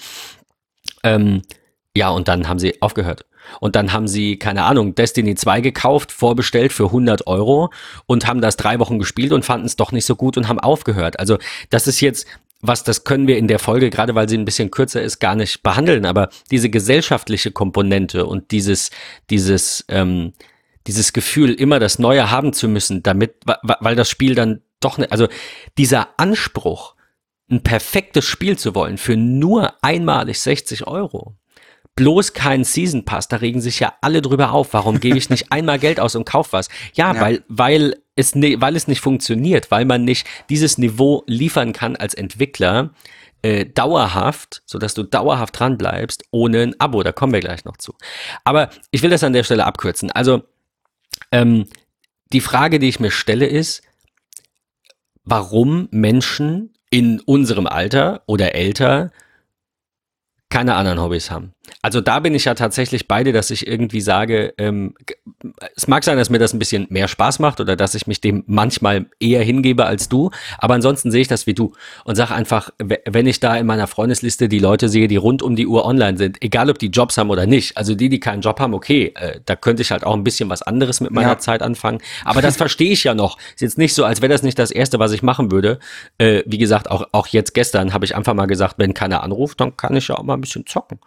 [1.03, 1.43] Ähm,
[1.99, 3.27] ja, und dann haben sie aufgehört.
[3.61, 7.71] Und dann haben sie, keine Ahnung, Destiny 2 gekauft, vorbestellt für 100 Euro
[8.07, 10.61] und haben das drei Wochen gespielt und fanden es doch nicht so gut und haben
[10.61, 11.19] aufgehört.
[11.19, 11.39] Also
[11.71, 12.27] das ist jetzt
[12.61, 15.35] was, das können wir in der Folge, gerade weil sie ein bisschen kürzer ist, gar
[15.35, 16.07] nicht behandeln.
[16.07, 18.91] Aber diese gesellschaftliche Komponente und dieses,
[19.31, 20.33] dieses, ähm,
[20.87, 25.11] dieses Gefühl, immer das Neue haben zu müssen, damit, weil das Spiel dann doch nicht,
[25.13, 25.29] also
[25.79, 26.95] dieser Anspruch,
[27.51, 31.37] ein perfektes Spiel zu wollen für nur einmalig 60 Euro.
[31.99, 34.73] Bloß kein Season Pass, da regen sich ja alle drüber auf.
[34.73, 36.69] Warum gebe ich nicht einmal Geld aus und kauf was?
[36.95, 37.21] Ja, Ja.
[37.21, 41.97] weil, weil es, ne, weil es nicht funktioniert, weil man nicht dieses Niveau liefern kann
[41.97, 42.91] als Entwickler,
[43.43, 47.03] äh, dauerhaft, sodass du dauerhaft dran bleibst, ohne ein Abo.
[47.03, 47.95] Da kommen wir gleich noch zu.
[48.45, 50.11] Aber ich will das an der Stelle abkürzen.
[50.11, 50.43] Also,
[51.31, 51.67] ähm,
[52.33, 53.83] die Frage, die ich mir stelle, ist,
[55.25, 59.11] warum Menschen in unserem Alter oder älter
[60.51, 61.53] keine anderen Hobbys haben.
[61.83, 64.95] Also da bin ich ja tatsächlich beide, dass ich irgendwie sage, ähm,
[65.77, 68.21] es mag sein, dass mir das ein bisschen mehr Spaß macht oder dass ich mich
[68.21, 71.73] dem manchmal eher hingebe als du, aber ansonsten sehe ich das wie du
[72.05, 75.57] und sage einfach, wenn ich da in meiner Freundesliste die Leute sehe, die rund um
[75.57, 78.43] die Uhr online sind, egal ob die Jobs haben oder nicht, also die, die keinen
[78.43, 81.29] Job haben, okay, äh, da könnte ich halt auch ein bisschen was anderes mit meiner
[81.29, 81.39] ja.
[81.39, 83.39] Zeit anfangen, aber das verstehe ich ja noch.
[83.55, 85.79] Ist jetzt nicht so, als wäre das nicht das Erste, was ich machen würde.
[86.19, 89.61] Äh, wie gesagt, auch, auch jetzt gestern habe ich einfach mal gesagt, wenn keiner anruft,
[89.61, 90.99] dann kann ich ja auch mal ein bisschen zocken.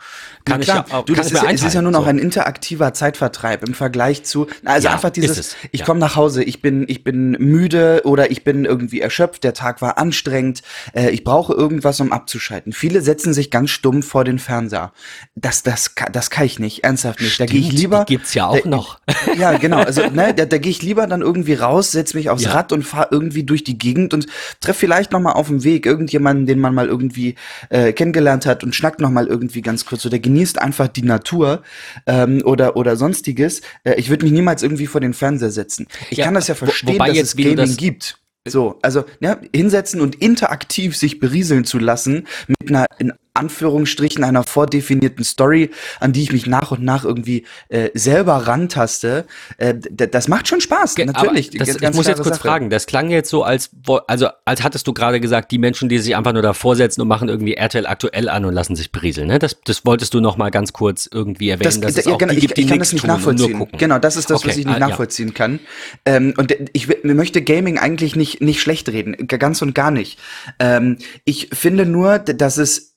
[0.52, 0.86] Kann klar.
[0.88, 2.10] ich ja, du, das ist, es ist ja nur noch so.
[2.10, 5.86] ein interaktiver Zeitvertreib im Vergleich zu, also ja, einfach dieses, ich ja.
[5.86, 9.82] komme nach Hause, ich bin, ich bin müde oder ich bin irgendwie erschöpft, der Tag
[9.82, 10.62] war anstrengend,
[10.94, 12.74] äh, ich brauche irgendwas, um abzuschalten.
[12.74, 14.92] Viele setzen sich ganz stumm vor den Fernseher.
[15.36, 17.34] Das, das, das kann ich nicht, ernsthaft nicht.
[17.34, 18.06] Stimmt, da gehe ich lieber.
[18.08, 19.00] Die gibt's ja auch da, noch.
[19.38, 19.78] Ja, genau.
[19.78, 22.84] Also, ne, da, da gehe ich lieber dann irgendwie raus, setz mich aufs Rad und
[22.84, 24.28] fahre irgendwie durch die Gegend und
[24.60, 27.36] treffe vielleicht noch mal auf dem Weg irgendjemanden, den man mal irgendwie
[27.70, 31.04] äh, kennengelernt hat und schnackt noch mal irgendwie ganz kurz oder genießt genießt einfach die
[31.04, 31.62] Natur
[32.08, 33.62] ähm, oder, oder sonstiges.
[33.84, 35.88] Äh, ich würde mich niemals irgendwie vor den Fernseher setzen.
[36.10, 38.17] Ich ja, kann das ja verstehen, dass es Gaming das gibt.
[38.47, 44.44] So, also ja, hinsetzen und interaktiv sich berieseln zu lassen mit einer in Anführungsstrichen einer
[44.44, 49.26] vordefinierten Story, an die ich mich nach und nach irgendwie äh, selber rantaste,
[49.58, 51.50] äh, das macht schon Spaß, Ge natürlich.
[51.52, 52.48] Das, ich muss jetzt kurz Sache.
[52.48, 53.70] fragen, das klang jetzt so, als,
[54.08, 57.08] also, als hattest du gerade gesagt, die Menschen, die sich einfach nur davor setzen und
[57.08, 59.39] machen irgendwie RTL aktuell an und lassen sich berieseln, ne?
[59.39, 62.41] Das, das wolltest du noch mal ganz kurz irgendwie erwähnen, das, dass ja, genau, die
[62.41, 63.67] gibt, ich, ich kann das nicht nachvollziehen.
[63.78, 64.50] Genau, das ist das, okay.
[64.50, 65.34] was ich nicht ah, nachvollziehen ja.
[65.34, 65.60] kann.
[66.06, 70.20] Ähm, und ich möchte Gaming eigentlich nicht, nicht schlecht reden, ganz und gar nicht.
[70.60, 72.90] Ähm, ich finde nur, dass es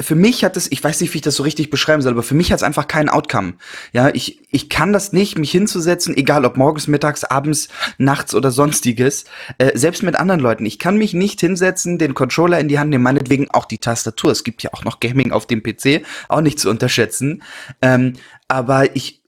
[0.00, 2.22] für mich hat es, ich weiß nicht, wie ich das so richtig beschreiben soll, aber
[2.22, 3.54] für mich hat es einfach keinen Outcome.
[3.92, 8.50] Ja, ich, ich kann das nicht, mich hinzusetzen, egal ob morgens, mittags, abends, nachts oder
[8.50, 9.24] sonstiges,
[9.58, 10.66] äh, selbst mit anderen Leuten.
[10.66, 14.32] Ich kann mich nicht hinsetzen, den Controller in die Hand nehmen, meinetwegen auch die Tastatur.
[14.32, 17.42] Es gibt ja auch noch Gaming auf dem PC, auch nicht zu unterschätzen.
[17.82, 18.14] Ähm,
[18.48, 19.22] aber ich,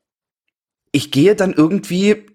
[0.92, 2.26] ich gehe dann irgendwie,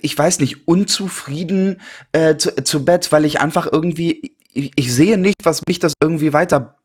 [0.00, 1.80] ich weiß nicht, unzufrieden
[2.12, 5.94] äh, zu, zu Bett, weil ich einfach irgendwie, ich, ich sehe nicht, was mich das
[6.00, 6.78] irgendwie weiter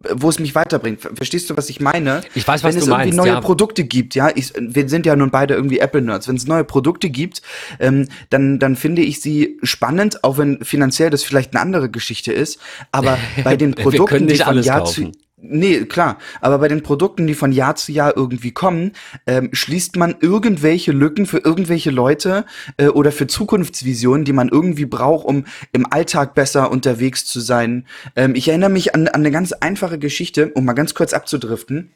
[0.00, 1.00] wo es mich weiterbringt.
[1.00, 2.22] Verstehst du, was ich meine?
[2.34, 3.40] Ich weiß, was Wenn du es meinst, irgendwie neue ja.
[3.40, 6.28] Produkte gibt, ja, ich, wir sind ja nun beide irgendwie Apple-Nerds.
[6.28, 7.42] Wenn es neue Produkte gibt,
[7.80, 12.32] ähm, dann, dann finde ich sie spannend, auch wenn finanziell das vielleicht eine andere Geschichte
[12.32, 12.58] ist.
[12.92, 15.12] Aber bei den Produkten, die von Jahr kaufen.
[15.12, 16.16] zu Nee, klar.
[16.40, 18.92] Aber bei den Produkten, die von Jahr zu Jahr irgendwie kommen,
[19.26, 22.46] ähm, schließt man irgendwelche Lücken für irgendwelche Leute
[22.78, 27.86] äh, oder für Zukunftsvisionen, die man irgendwie braucht, um im Alltag besser unterwegs zu sein.
[28.16, 31.90] Ähm, ich erinnere mich an, an eine ganz einfache Geschichte, um mal ganz kurz abzudriften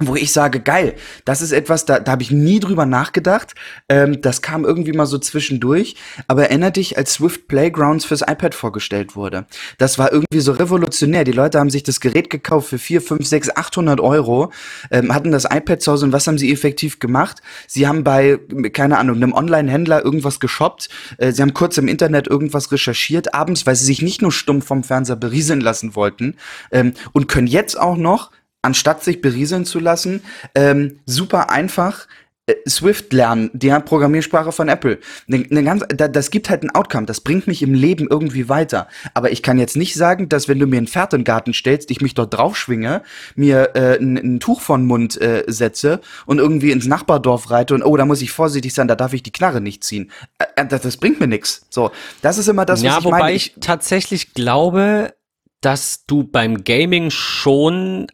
[0.00, 3.54] wo ich sage, geil, das ist etwas, da, da habe ich nie drüber nachgedacht.
[3.88, 5.96] Ähm, das kam irgendwie mal so zwischendurch.
[6.28, 9.46] Aber erinnert dich, als Swift Playgrounds fürs iPad vorgestellt wurde.
[9.78, 11.24] Das war irgendwie so revolutionär.
[11.24, 14.52] Die Leute haben sich das Gerät gekauft für 4, 5, 6, 800 Euro,
[14.90, 17.42] ähm, hatten das iPad zu Hause und was haben sie effektiv gemacht?
[17.66, 18.38] Sie haben bei,
[18.72, 20.88] keine Ahnung, einem Online-Händler irgendwas geshoppt.
[21.18, 24.62] Äh, sie haben kurz im Internet irgendwas recherchiert abends, weil sie sich nicht nur stumm
[24.62, 26.36] vom Fernseher berieseln lassen wollten
[26.70, 28.30] ähm, und können jetzt auch noch
[28.62, 30.22] anstatt sich berieseln zu lassen,
[30.54, 32.06] ähm, super einfach
[32.48, 34.98] äh, Swift lernen, die Programmiersprache von Apple.
[35.26, 38.48] Ne, ne ganz, da, das gibt halt ein Outcome, das bringt mich im Leben irgendwie
[38.48, 38.88] weiter.
[39.12, 41.52] Aber ich kann jetzt nicht sagen, dass wenn du mir einen Pferd in den Garten
[41.52, 43.02] stellst, ich mich dort draufschwinge,
[43.36, 47.82] mir äh, ein, ein Tuch von Mund äh, setze und irgendwie ins Nachbardorf reite und
[47.82, 50.10] oh, da muss ich vorsichtig sein, da darf ich die Knarre nicht ziehen.
[50.38, 51.66] Äh, das, das bringt mir nichts.
[51.68, 51.90] So,
[52.22, 53.36] das ist immer das, ja, was ich wobei meine.
[53.36, 55.14] ich tatsächlich glaube,
[55.60, 58.06] dass du beim Gaming schon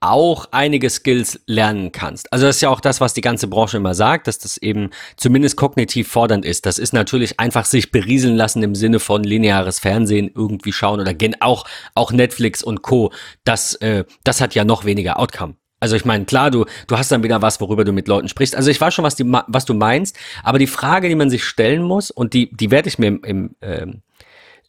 [0.00, 2.32] auch einige Skills lernen kannst.
[2.32, 4.90] Also das ist ja auch das, was die ganze Branche immer sagt, dass das eben
[5.16, 6.66] zumindest kognitiv fordernd ist.
[6.66, 11.14] Das ist natürlich einfach sich berieseln lassen im Sinne von lineares Fernsehen irgendwie schauen oder
[11.40, 13.12] auch auch Netflix und Co.
[13.44, 15.56] Das äh, das hat ja noch weniger Outcome.
[15.80, 18.56] Also ich meine, klar, du, du hast dann wieder was, worüber du mit Leuten sprichst.
[18.56, 21.44] Also ich weiß schon, was, die, was du meinst, aber die Frage, die man sich
[21.44, 24.02] stellen muss, und die, die werde ich mir im, im, ähm,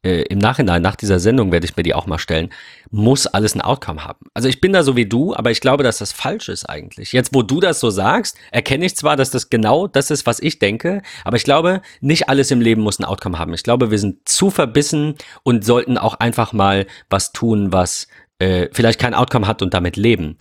[0.04, 2.50] äh, im Nachhinein, nach dieser Sendung werde ich mir die auch mal stellen,
[2.90, 4.28] muss alles ein Outcome haben.
[4.34, 7.12] Also ich bin da so wie du, aber ich glaube, dass das falsch ist eigentlich.
[7.12, 10.40] Jetzt, wo du das so sagst, erkenne ich zwar, dass das genau das ist, was
[10.40, 13.54] ich denke, aber ich glaube, nicht alles im Leben muss ein Outcome haben.
[13.54, 18.08] Ich glaube, wir sind zu verbissen und sollten auch einfach mal was tun, was
[18.40, 20.38] äh, vielleicht kein Outcome hat und damit leben.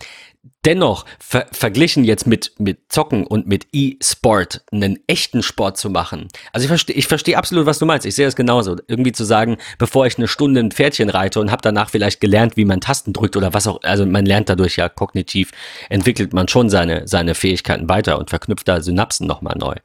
[0.65, 6.27] Dennoch, ver verglichen jetzt mit, mit Zocken und mit E-Sport, einen echten Sport zu machen.
[6.51, 8.05] Also ich verstehe ich verstehe absolut, was du meinst.
[8.05, 8.75] Ich sehe das genauso.
[8.87, 12.57] Irgendwie zu sagen, bevor ich eine Stunde ein Pferdchen reite und habe danach vielleicht gelernt,
[12.57, 15.51] wie man Tasten drückt oder was auch, also man lernt dadurch ja kognitiv,
[15.89, 19.75] entwickelt man schon seine, seine Fähigkeiten weiter und verknüpft da Synapsen nochmal neu.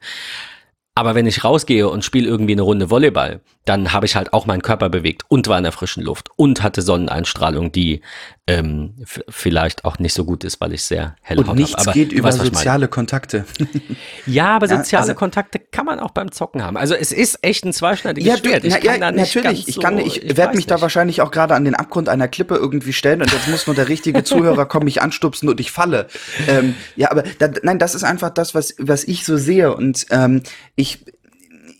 [0.97, 4.45] Aber wenn ich rausgehe und spiele irgendwie eine Runde Volleyball, dann habe ich halt auch
[4.45, 8.01] meinen Körper bewegt und war in der frischen Luft und hatte Sonneneinstrahlung, die
[8.47, 8.93] ähm,
[9.27, 11.49] vielleicht auch nicht so gut ist, weil ich sehr Haut habe.
[11.49, 13.43] Und nichts geht über weißt, soziale Kontakte.
[14.27, 16.77] ja, aber soziale also, Kontakte kann man auch beim Zocken haben.
[16.77, 18.63] Also es ist echt ein zweischneidiges ja, Schwert.
[18.63, 19.67] Ich na, ja, natürlich.
[19.67, 20.71] ich kann, ich, ich werde mich nicht.
[20.71, 23.75] da wahrscheinlich auch gerade an den Abgrund einer Klippe irgendwie stellen und jetzt muss nur
[23.75, 26.05] der richtige Zuhörer kommen, mich anstupsen und ich falle.
[26.47, 30.05] Ähm, ja, aber da, nein, das ist einfach das, was was ich so sehe und
[30.11, 30.43] ähm,
[30.75, 31.14] ich ich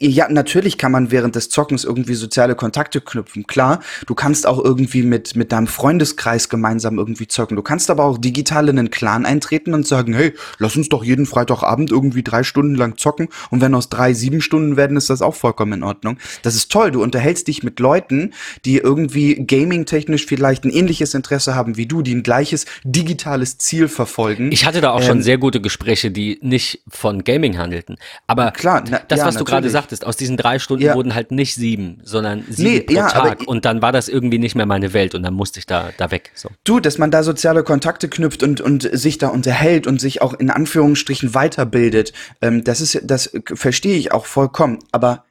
[0.08, 3.48] ja, natürlich kann man während des Zockens irgendwie soziale Kontakte knüpfen.
[3.48, 7.56] Klar, du kannst auch irgendwie mit, mit deinem Freundeskreis gemeinsam irgendwie zocken.
[7.56, 11.04] Du kannst aber auch digital in einen Clan eintreten und sagen, hey, lass uns doch
[11.04, 13.30] jeden Freitagabend irgendwie drei Stunden lang zocken.
[13.50, 16.18] Und wenn aus drei sieben Stunden werden, ist das auch vollkommen in Ordnung.
[16.44, 16.92] Das ist toll.
[16.92, 18.34] Du unterhältst dich mit Leuten,
[18.66, 23.88] die irgendwie gaming-technisch vielleicht ein ähnliches Interesse haben wie du, die ein gleiches digitales Ziel
[23.88, 24.52] verfolgen.
[24.52, 27.98] Ich hatte da auch ähm, schon sehr gute Gespräche, die nicht von Gaming handelten.
[28.28, 30.96] Aber klar, na, das, ja, was du gerade sagst, sagtest, aus diesen drei Stunden ja.
[30.96, 33.48] wurden halt nicht sieben, sondern sieben nee, pro ja, Tag.
[33.48, 36.12] Und dann war das irgendwie nicht mehr meine Welt und dann musste ich da, da
[36.12, 36.32] weg.
[36.36, 36.50] So.
[36.64, 40.34] Du, dass man da soziale Kontakte knüpft und, und sich da unterhält und sich auch
[40.34, 44.80] in Anführungsstrichen weiterbildet, ähm, das ist, das verstehe ich auch vollkommen.
[44.92, 45.26] Aber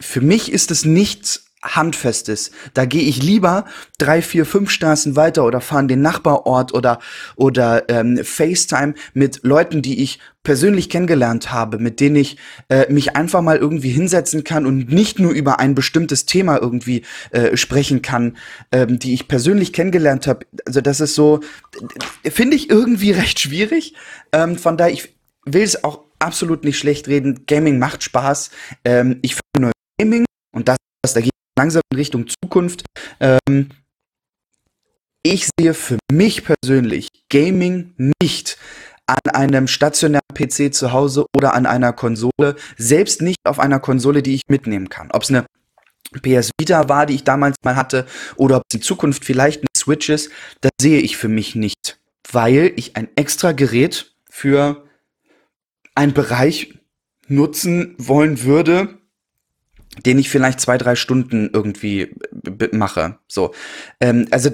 [0.00, 2.50] für mich ist es nichts Handfestes.
[2.74, 3.64] Da gehe ich lieber
[3.98, 7.00] drei, vier, fünf Straßen weiter oder fahre in den Nachbarort oder,
[7.36, 12.36] oder ähm, FaceTime mit Leuten, die ich persönlich kennengelernt habe, mit denen ich
[12.68, 17.02] äh, mich einfach mal irgendwie hinsetzen kann und nicht nur über ein bestimmtes Thema irgendwie
[17.30, 18.36] äh, sprechen kann,
[18.70, 20.46] ähm, die ich persönlich kennengelernt habe.
[20.66, 21.40] Also das ist so,
[22.24, 23.94] finde ich irgendwie recht schwierig.
[24.32, 25.14] Ähm, von daher, ich
[25.46, 27.46] will es auch absolut nicht schlecht reden.
[27.46, 28.50] Gaming macht Spaß.
[28.84, 32.84] Ähm, ich finde nur Gaming und das, was dagegen langsam in Richtung Zukunft.
[33.20, 33.70] Ähm,
[35.22, 38.58] ich sehe für mich persönlich Gaming nicht
[39.06, 44.22] an einem stationären PC zu Hause oder an einer Konsole, selbst nicht auf einer Konsole,
[44.22, 45.10] die ich mitnehmen kann.
[45.12, 45.46] Ob es eine
[46.22, 49.68] PS Vita war, die ich damals mal hatte, oder ob es in Zukunft vielleicht eine
[49.76, 51.98] Switch ist, das sehe ich für mich nicht,
[52.30, 54.84] weil ich ein extra Gerät für
[55.94, 56.74] einen Bereich
[57.28, 58.98] nutzen wollen würde,
[60.04, 62.14] den ich vielleicht zwei, drei Stunden irgendwie
[62.72, 63.18] mache.
[63.28, 63.54] So.
[64.00, 64.50] Ähm, also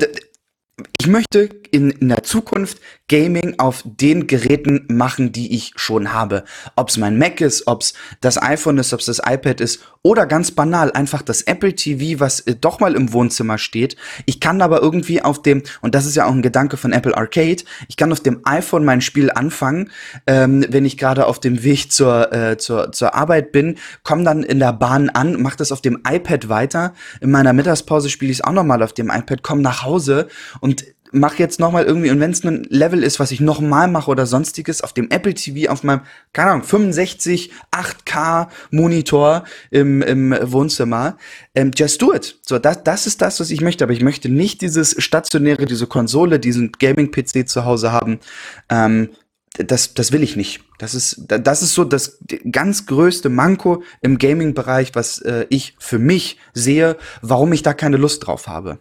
[1.00, 6.44] ich möchte in, in der Zukunft Gaming auf den Geräten machen, die ich schon habe.
[6.76, 9.80] Ob es mein Mac ist, ob es das iPhone ist, ob es das iPad ist
[10.02, 13.96] oder ganz banal einfach das Apple TV, was äh, doch mal im Wohnzimmer steht.
[14.26, 17.16] Ich kann aber irgendwie auf dem, und das ist ja auch ein Gedanke von Apple
[17.16, 19.90] Arcade, ich kann auf dem iPhone mein Spiel anfangen,
[20.28, 24.44] ähm, wenn ich gerade auf dem Weg zur, äh, zur, zur Arbeit bin, komme dann
[24.44, 26.94] in der Bahn an, mache das auf dem iPad weiter.
[27.20, 30.28] In meiner Mittagspause spiele ich es auch nochmal auf dem iPad, komme nach Hause
[30.60, 33.60] und mach jetzt noch mal irgendwie, und wenn es ein Level ist, was ich noch
[33.60, 39.44] mal mache oder sonstiges, auf dem Apple TV, auf meinem, keine Ahnung, 65, 8K Monitor
[39.70, 41.16] im, im Wohnzimmer,
[41.54, 42.38] ähm, just do it.
[42.46, 45.86] So, das, das ist das, was ich möchte, aber ich möchte nicht dieses stationäre, diese
[45.86, 48.20] Konsole, diesen Gaming-PC zu Hause haben,
[48.68, 49.10] ähm,
[49.54, 50.60] das, das will ich nicht.
[50.78, 52.18] Das ist, das ist so das
[52.50, 57.96] ganz größte Manko im Gaming-Bereich, was äh, ich für mich sehe, warum ich da keine
[57.96, 58.78] Lust drauf habe.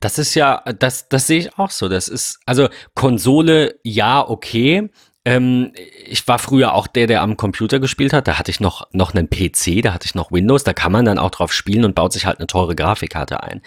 [0.00, 1.88] Das ist ja, das, das sehe ich auch so.
[1.88, 4.90] Das ist, also Konsole, ja, okay.
[5.26, 5.72] Ähm,
[6.06, 8.28] ich war früher auch der, der am Computer gespielt hat.
[8.28, 10.62] Da hatte ich noch, noch einen PC, da hatte ich noch Windows.
[10.62, 13.60] Da kann man dann auch drauf spielen und baut sich halt eine teure Grafikkarte ein.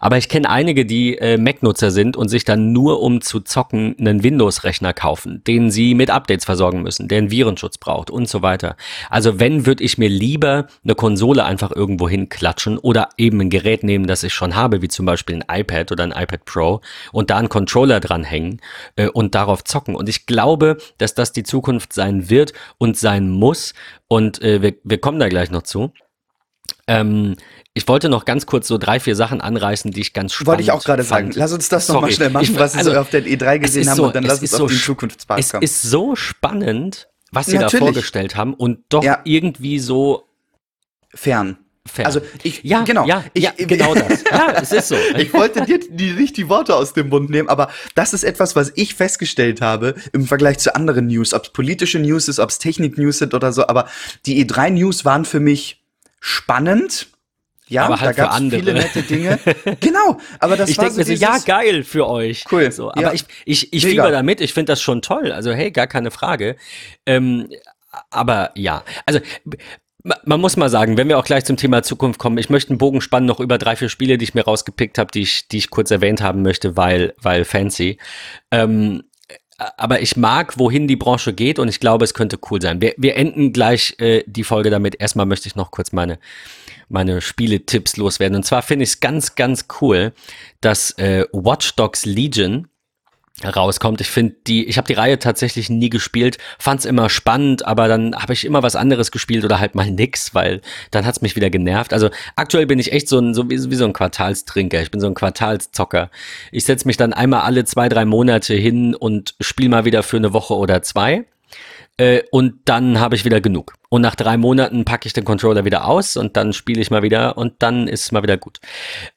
[0.00, 3.94] Aber ich kenne einige, die äh, Mac-Nutzer sind und sich dann nur um zu zocken
[4.00, 8.40] einen Windows-Rechner kaufen, den sie mit Updates versorgen müssen, der einen Virenschutz braucht und so
[8.40, 8.76] weiter.
[9.10, 13.82] Also wenn, würde ich mir lieber eine Konsole einfach irgendwo hinklatschen oder eben ein Gerät
[13.82, 16.80] nehmen, das ich schon habe, wie zum Beispiel ein iPad oder ein iPad Pro
[17.12, 18.62] und da einen Controller dranhängen
[18.96, 19.94] äh, und darauf zocken.
[19.94, 23.74] Und ich glaube, dass das die Zukunft sein wird und sein muss.
[24.08, 25.92] Und äh, wir, wir kommen da gleich noch zu.
[26.86, 27.36] Ähm,
[27.74, 30.62] ich wollte noch ganz kurz so drei, vier Sachen anreißen, die ich ganz spannend Wollte
[30.62, 31.32] ich auch gerade sagen.
[31.34, 33.88] Lass uns das nochmal schnell machen, ich, was also, wir so auf der E3 gesehen
[33.88, 35.62] haben so, und dann lass uns auf so den Zukunftspark es kommen.
[35.62, 37.72] Es ist so spannend, was sie Natürlich.
[37.72, 39.20] da vorgestellt haben und doch ja.
[39.24, 40.28] irgendwie so
[41.14, 41.58] fern.
[41.84, 42.06] Fair.
[42.06, 44.22] Also ich, ja, genau, ja, ich, ja, genau das.
[44.30, 44.96] Ja, es ist so.
[45.16, 48.54] ich wollte dir die, nicht die Worte aus dem Mund nehmen, aber das ist etwas,
[48.54, 52.50] was ich festgestellt habe im Vergleich zu anderen News, ob es politische News ist, ob
[52.50, 53.88] es Technik-News sind oder so, aber
[54.26, 55.82] die E3-News waren für mich
[56.20, 57.08] spannend.
[57.66, 59.38] Ja, aber halt da gab es viele nette Dinge.
[59.80, 62.44] genau, aber das ich war so mir so, ja, geil für euch.
[62.52, 62.70] Cool.
[62.70, 63.12] So, aber ja.
[63.12, 65.32] ich, ich, ich fieber damit, ich finde das schon toll.
[65.32, 66.56] Also, hey, gar keine Frage.
[67.06, 67.48] Ähm,
[68.10, 69.20] aber ja, also
[70.02, 72.78] man muss mal sagen, wenn wir auch gleich zum Thema Zukunft kommen, ich möchte einen
[72.78, 75.58] Bogen spannen noch über drei, vier Spiele, die ich mir rausgepickt habe, die ich, die
[75.58, 77.98] ich kurz erwähnt haben möchte, weil, weil fancy.
[78.50, 79.04] Ähm,
[79.76, 82.80] aber ich mag, wohin die Branche geht und ich glaube, es könnte cool sein.
[82.80, 85.00] Wir, wir enden gleich äh, die Folge damit.
[85.00, 86.18] Erstmal möchte ich noch kurz meine,
[86.88, 88.36] meine Spieletipps loswerden.
[88.36, 90.12] Und zwar finde ich es ganz, ganz cool,
[90.60, 92.66] dass äh, Watch Dogs Legion
[93.50, 94.00] rauskommt.
[94.00, 97.88] Ich finde die, ich habe die Reihe tatsächlich nie gespielt, fand es immer spannend, aber
[97.88, 101.36] dann habe ich immer was anderes gespielt oder halt mal nix, weil dann hat's mich
[101.36, 101.92] wieder genervt.
[101.92, 104.82] Also aktuell bin ich echt so ein so wie, wie so ein Quartalstrinker.
[104.82, 106.10] Ich bin so ein Quartalszocker.
[106.50, 110.16] Ich setze mich dann einmal alle zwei drei Monate hin und spiele mal wieder für
[110.16, 111.24] eine Woche oder zwei
[111.98, 113.74] äh, und dann habe ich wieder genug.
[113.90, 117.02] Und nach drei Monaten packe ich den Controller wieder aus und dann spiele ich mal
[117.02, 118.60] wieder und dann ist es mal wieder gut.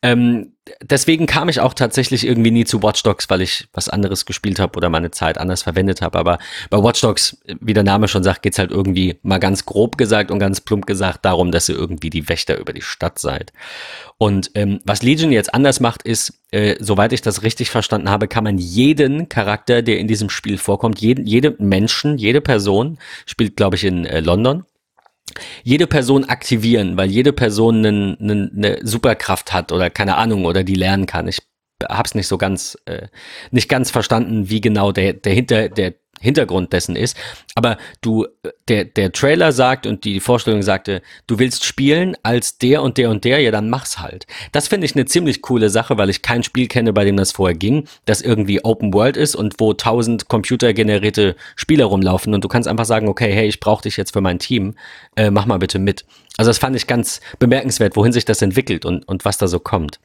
[0.01, 0.51] Ähm,
[0.83, 4.59] deswegen kam ich auch tatsächlich irgendwie nie zu Watch Dogs, weil ich was anderes gespielt
[4.59, 6.19] habe oder meine Zeit anders verwendet habe.
[6.19, 9.97] Aber bei Watch Dogs, wie der Name schon sagt, geht's halt irgendwie mal ganz grob
[9.97, 13.53] gesagt und ganz plump gesagt darum, dass ihr irgendwie die Wächter über die Stadt seid.
[14.17, 18.29] Und ähm, was Legion jetzt anders macht, ist, äh, soweit ich das richtig verstanden habe,
[18.29, 23.57] kann man jeden Charakter, der in diesem Spiel vorkommt, jeden, jede Menschen, jede Person, spielt
[23.57, 24.63] glaube ich in äh, London,
[25.63, 31.07] jede Person aktivieren, weil jede Person eine, Superkraft hat oder keine Ahnung oder die lernen
[31.07, 31.27] kann.
[31.27, 31.39] Ich
[31.83, 33.07] hab's nicht so ganz äh,
[33.51, 37.17] nicht ganz verstanden, wie genau der der hinter der Hintergrund dessen ist.
[37.55, 38.25] Aber du,
[38.67, 43.09] der, der Trailer sagt und die Vorstellung sagte, du willst spielen als der und der
[43.09, 44.25] und der, ja, dann mach's halt.
[44.51, 47.31] Das finde ich eine ziemlich coole Sache, weil ich kein Spiel kenne, bei dem das
[47.31, 52.47] vorher ging, das irgendwie Open World ist und wo tausend computergenerierte Spieler rumlaufen und du
[52.47, 54.75] kannst einfach sagen, okay, hey, ich brauche dich jetzt für mein Team,
[55.15, 56.05] äh, mach mal bitte mit.
[56.37, 59.59] Also das fand ich ganz bemerkenswert, wohin sich das entwickelt und, und was da so
[59.59, 59.99] kommt.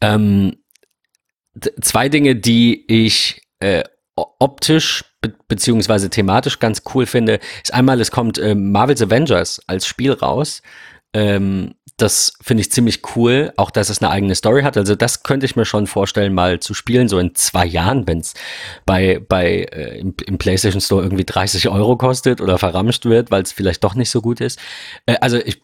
[0.00, 0.56] Ähm,
[1.80, 3.84] zwei Dinge, die ich äh,
[4.16, 9.86] optisch be beziehungsweise thematisch ganz cool finde, ist einmal, es kommt äh, Marvel's Avengers als
[9.86, 10.62] Spiel raus.
[11.12, 14.76] Ähm, das finde ich ziemlich cool, auch dass es eine eigene Story hat.
[14.76, 18.20] Also das könnte ich mir schon vorstellen, mal zu spielen, so in zwei Jahren, wenn
[18.20, 18.34] es
[18.86, 23.42] bei, bei äh, im, im, PlayStation Store irgendwie 30 Euro kostet oder verramscht wird, weil
[23.42, 24.58] es vielleicht doch nicht so gut ist.
[25.06, 25.60] Äh, also ich,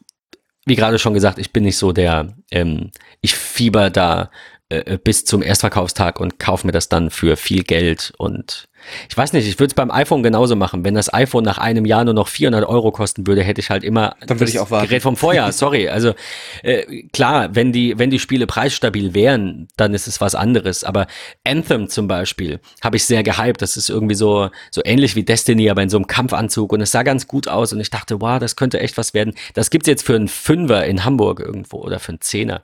[0.67, 2.91] wie gerade schon gesagt, ich bin nicht so der, ähm,
[3.23, 4.31] ich fieber da
[4.69, 8.69] äh, bis zum Erstverkaufstag und kaufe mir das dann für viel Geld und
[9.09, 10.85] ich weiß nicht, ich würde es beim iPhone genauso machen.
[10.85, 13.85] Wenn das iPhone nach einem Jahr nur noch 400 Euro kosten würde, hätte ich halt
[13.85, 14.89] immer Dann würde ich auch warten.
[14.89, 15.53] Gerät vom Vorjahr.
[15.53, 16.15] Sorry, also
[16.63, 20.85] äh, klar, wenn die wenn die Spiele preisstabil wären, dann ist es was anderes.
[20.85, 21.07] Aber
[21.45, 23.63] Anthem zum Beispiel habe ich sehr gehypt.
[23.63, 26.91] Das ist irgendwie so so ähnlich wie Destiny, aber in so einem Kampfanzug und es
[26.91, 29.35] sah ganz gut aus und ich dachte, wow, das könnte echt was werden.
[29.55, 32.63] Das gibt's jetzt für einen Fünfer in Hamburg irgendwo oder für einen Zehner.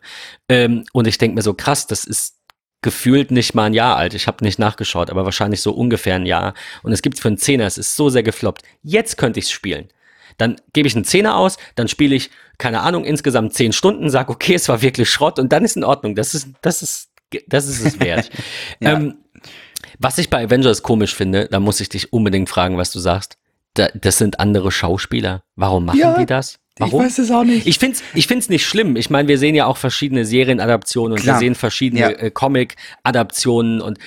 [0.48, 2.41] Ähm, und ich denke mir so krass, das ist
[2.82, 4.14] gefühlt nicht mal ein Jahr alt.
[4.14, 6.54] Ich habe nicht nachgeschaut, aber wahrscheinlich so ungefähr ein Jahr.
[6.82, 8.62] Und es gibt für einen Zehner, es ist so sehr gefloppt.
[8.82, 9.88] Jetzt könnte ich es spielen.
[10.36, 14.28] Dann gebe ich einen Zehner aus, dann spiele ich, keine Ahnung, insgesamt zehn Stunden, sag,
[14.28, 16.14] okay, es war wirklich Schrott und dann ist in Ordnung.
[16.14, 17.10] Das ist, das ist,
[17.46, 18.30] das ist es wert.
[18.80, 18.92] ja.
[18.92, 19.18] ähm,
[19.98, 23.36] was ich bei Avengers komisch finde, da muss ich dich unbedingt fragen, was du sagst.
[23.74, 25.44] Da, das sind andere Schauspieler.
[25.54, 26.18] Warum machen ja.
[26.18, 26.58] die das?
[26.78, 27.00] Warum?
[27.00, 27.66] Ich weiß es auch nicht.
[27.66, 28.96] Ich finde es ich find's nicht schlimm.
[28.96, 31.36] Ich meine, wir sehen ja auch verschiedene Serienadaptionen und Klar.
[31.36, 32.08] wir sehen verschiedene ja.
[32.10, 33.98] äh, Comic-Adaptionen und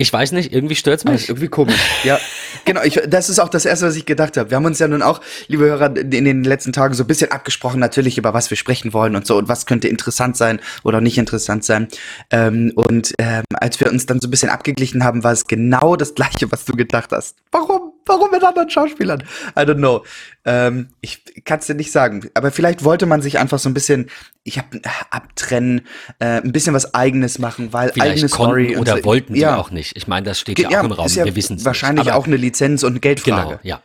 [0.00, 1.28] ich weiß nicht, irgendwie stört's mich.
[1.28, 1.78] irgendwie komisch.
[2.04, 2.18] Ja,
[2.64, 2.82] genau.
[2.82, 4.48] Ich, das ist auch das Erste, was ich gedacht habe.
[4.48, 7.30] Wir haben uns ja nun auch, liebe Hörer, in den letzten Tagen so ein bisschen
[7.30, 11.02] abgesprochen, natürlich über was wir sprechen wollen und so und was könnte interessant sein oder
[11.02, 11.88] nicht interessant sein.
[12.30, 15.96] Ähm, und ähm, als wir uns dann so ein bisschen abgeglichen haben, war es genau
[15.96, 17.36] das Gleiche, was du gedacht hast.
[17.52, 17.89] Warum?
[18.06, 19.22] Warum mit anderen Schauspielern?
[19.56, 20.04] I don't know.
[20.44, 22.28] Ähm, ich kann es dir nicht sagen.
[22.34, 24.10] Aber vielleicht wollte man sich einfach so ein bisschen,
[24.42, 25.86] ich hab äh, abtrennen,
[26.18, 29.56] äh, ein bisschen was Eigenes machen, weil vielleicht eigene Story oder so, wollten ja.
[29.56, 29.96] auch nicht.
[29.96, 31.08] Ich meine, das steht ja, ja auch im Raum.
[31.08, 33.48] Ja wir wissen wahrscheinlich nicht, auch eine Lizenz und Geldfrage.
[33.48, 33.82] Genau, ja.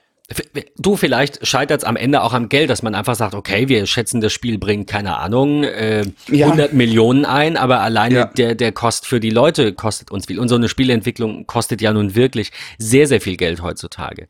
[0.77, 3.85] Du, vielleicht scheitert es am Ende auch am Geld, dass man einfach sagt, okay, wir
[3.85, 6.47] schätzen, das Spiel bringt, keine Ahnung, äh, ja.
[6.47, 8.25] 100 Millionen ein, aber alleine ja.
[8.25, 10.39] der, der Kost für die Leute kostet uns viel.
[10.39, 14.27] Und so eine Spieleentwicklung kostet ja nun wirklich sehr, sehr viel Geld heutzutage.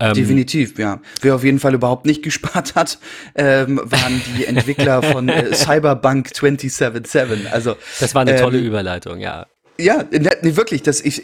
[0.00, 1.00] Ähm, Definitiv, ja.
[1.22, 2.98] Wer auf jeden Fall überhaupt nicht gespart hat,
[3.34, 7.50] ähm, waren die Entwickler von äh, Cyberpunk 2077.
[7.50, 9.46] Also, das war eine ähm, tolle Überleitung, ja.
[9.80, 11.22] Ja, nee, wirklich, das ich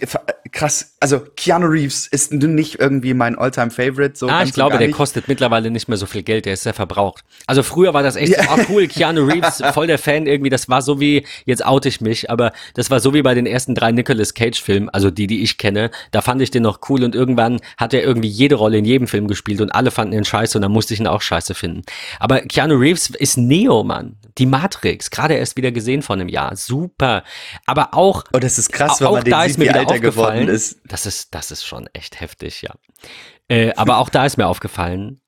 [0.53, 0.95] krass.
[1.01, 4.17] Also Keanu Reeves ist nicht irgendwie mein Alltime Favorite.
[4.17, 6.47] So ah, ich glaube, der kostet mittlerweile nicht mehr so viel Geld.
[6.47, 7.25] Der ist sehr verbraucht.
[7.47, 8.45] Also früher war das echt ja.
[8.55, 8.87] oh, cool.
[8.87, 10.51] Keanu Reeves, voll der Fan irgendwie.
[10.51, 13.47] Das war so wie jetzt oute ich mich, aber das war so wie bei den
[13.47, 15.91] ersten drei Nicolas Cage Filmen, also die, die ich kenne.
[16.13, 19.09] Da fand ich den noch cool und irgendwann hat er irgendwie jede Rolle in jedem
[19.09, 21.83] Film gespielt und alle fanden ihn scheiße und dann musste ich ihn auch scheiße finden.
[22.21, 24.17] Aber Keanu Reeves ist Neo, Mann.
[24.39, 26.57] Die Matrix, gerade erst wieder gesehen vor einem Jahr.
[26.57, 27.23] Super.
[27.67, 28.25] Aber auch.
[28.33, 30.81] Und das ist krass, wenn man den sieht, wie alter geworden ist.
[30.87, 32.75] Das ist, das ist schon echt heftig, ja.
[33.49, 35.21] Äh, aber auch da ist mir aufgefallen,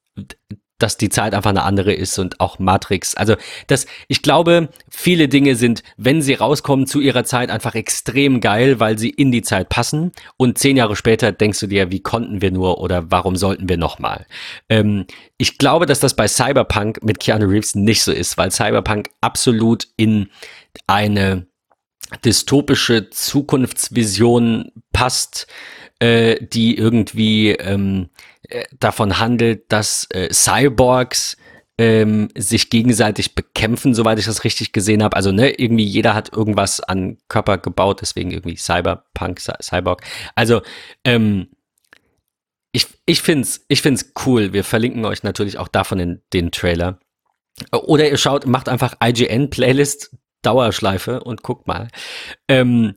[0.79, 3.15] dass die Zeit einfach eine andere ist und auch Matrix.
[3.15, 8.41] Also das, ich glaube, viele Dinge sind, wenn sie rauskommen zu ihrer Zeit, einfach extrem
[8.41, 10.13] geil, weil sie in die Zeit passen.
[10.37, 13.79] Und zehn Jahre später denkst du dir, wie konnten wir nur oder warum sollten wir
[13.79, 14.27] nochmal?
[14.69, 15.07] Ähm,
[15.39, 19.89] ich glaube, dass das bei Cyberpunk mit Keanu Reeves nicht so ist, weil Cyberpunk absolut
[19.97, 20.29] in
[20.87, 21.47] eine
[22.25, 25.47] dystopische Zukunftsvision passt,
[25.99, 28.11] äh, die irgendwie ähm,
[28.49, 31.37] äh, davon handelt, dass äh, Cyborgs
[31.79, 35.17] ähm, sich gegenseitig bekämpfen, soweit ich das richtig gesehen habe.
[35.17, 40.03] Also ne, irgendwie jeder hat irgendwas an Körper gebaut, deswegen irgendwie Cyberpunk, Cyborg.
[40.35, 40.63] Also
[41.05, 41.49] ähm,
[42.73, 44.53] ich, ich finde es ich find's cool.
[44.53, 46.99] Wir verlinken euch natürlich auch davon in den Trailer.
[47.73, 51.89] Oder ihr schaut, macht einfach IGN-Playlist Dauerschleife und guckt mal.
[52.49, 52.95] Ähm,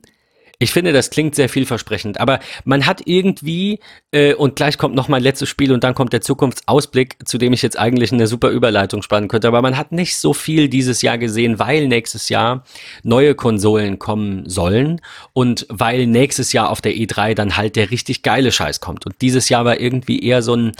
[0.62, 3.80] ich finde, das klingt sehr vielversprechend, aber man hat irgendwie,
[4.12, 7.54] äh, und gleich kommt noch mein letztes Spiel und dann kommt der Zukunftsausblick, zu dem
[7.54, 11.00] ich jetzt eigentlich eine super Überleitung spannen könnte, aber man hat nicht so viel dieses
[11.00, 12.64] Jahr gesehen, weil nächstes Jahr
[13.02, 15.00] neue Konsolen kommen sollen
[15.32, 19.06] und weil nächstes Jahr auf der E3 dann halt der richtig geile Scheiß kommt.
[19.06, 20.72] Und dieses Jahr war irgendwie eher so ein,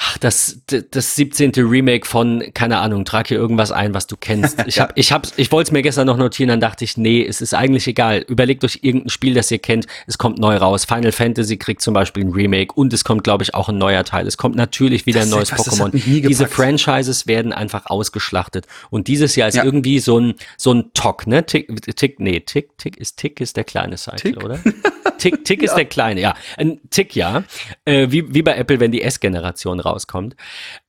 [0.00, 1.52] Ach, das, das 17.
[1.56, 4.58] Remake von, keine Ahnung, trag hier irgendwas ein, was du kennst.
[4.68, 7.24] Ich hab, ich hab's, ich wollte es mir gestern noch notieren, dann dachte ich, nee,
[7.24, 8.18] es ist eigentlich egal.
[8.28, 9.86] Überlegt euch irgendein Spiel, das ihr kennt.
[10.06, 10.84] Es kommt neu raus.
[10.84, 14.04] Final Fantasy kriegt zum Beispiel ein Remake und es kommt, glaube ich, auch ein neuer
[14.04, 14.26] Teil.
[14.26, 15.90] Es kommt natürlich wieder das ein neues Pokémon.
[15.92, 18.66] Diese Franchises werden einfach ausgeschlachtet.
[18.90, 19.64] Und dieses Jahr ist ja.
[19.64, 21.46] irgendwie so ein, so ein Tock, ne?
[21.46, 24.44] Tick, Tick, nee, Tick, Tick ist, Tick ist der kleine Cycle, Tick?
[24.44, 24.60] oder?
[25.18, 25.76] Tick, Tick ist ja.
[25.76, 26.34] der kleine, ja.
[26.56, 27.42] Ein Tick, ja.
[27.84, 30.36] Äh, wie, wie bei Apple, wenn die S-Generation rauskommt.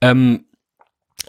[0.02, 0.46] Ähm,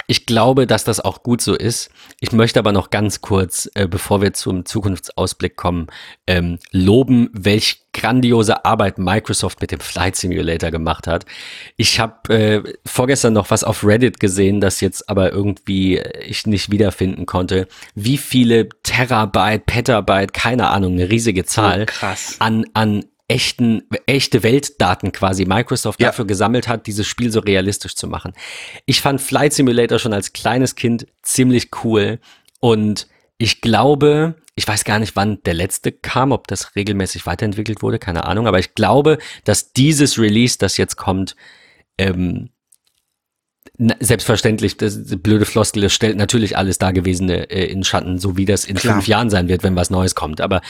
[0.07, 1.91] ich glaube, dass das auch gut so ist.
[2.21, 5.89] Ich möchte aber noch ganz kurz, äh, bevor wir zum Zukunftsausblick kommen,
[6.27, 11.27] ähm, loben, welch grandiose Arbeit Microsoft mit dem Flight Simulator gemacht hat.
[11.77, 16.47] Ich habe äh, vorgestern noch was auf Reddit gesehen, das jetzt aber irgendwie äh, ich
[16.47, 17.69] nicht wiederfinden konnte.
[17.95, 22.07] Wie viele Terabyte, Petabyte, keine Ahnung, eine riesige Zahl oh,
[22.39, 26.09] an, an echten, echte Weltdaten quasi Microsoft ja.
[26.09, 28.33] dafür gesammelt hat, dieses Spiel so realistisch zu machen.
[28.87, 32.19] Ich fand Flight Simulator schon als kleines Kind ziemlich cool
[32.59, 33.07] und
[33.39, 38.01] ich glaube, ich weiß gar nicht, wann der letzte kam, ob das regelmäßig weiterentwickelt wurde,
[38.01, 41.37] keine Ahnung, aber ich glaube, dass dieses Release, das jetzt kommt,
[41.99, 42.51] ähm,
[44.01, 48.65] selbstverständlich, das, blöde Floskel, das stellt natürlich alles Dagewesene äh, in Schatten, so wie das
[48.65, 48.95] in Klar.
[48.95, 50.41] fünf Jahren sein wird, wenn was Neues kommt.
[50.41, 50.61] Aber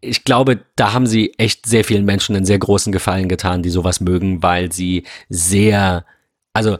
[0.00, 3.70] ich glaube, da haben sie echt sehr vielen Menschen einen sehr großen Gefallen getan, die
[3.70, 6.04] sowas mögen, weil sie sehr,
[6.52, 6.78] also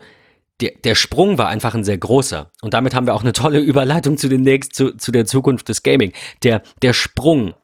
[0.61, 2.51] der, der Sprung war einfach ein sehr großer.
[2.63, 5.69] Und damit haben wir auch eine tolle Überleitung zu den nächsten, zu, zu der Zukunft
[5.69, 6.13] des Gaming.
[6.43, 7.55] Der, der Sprung,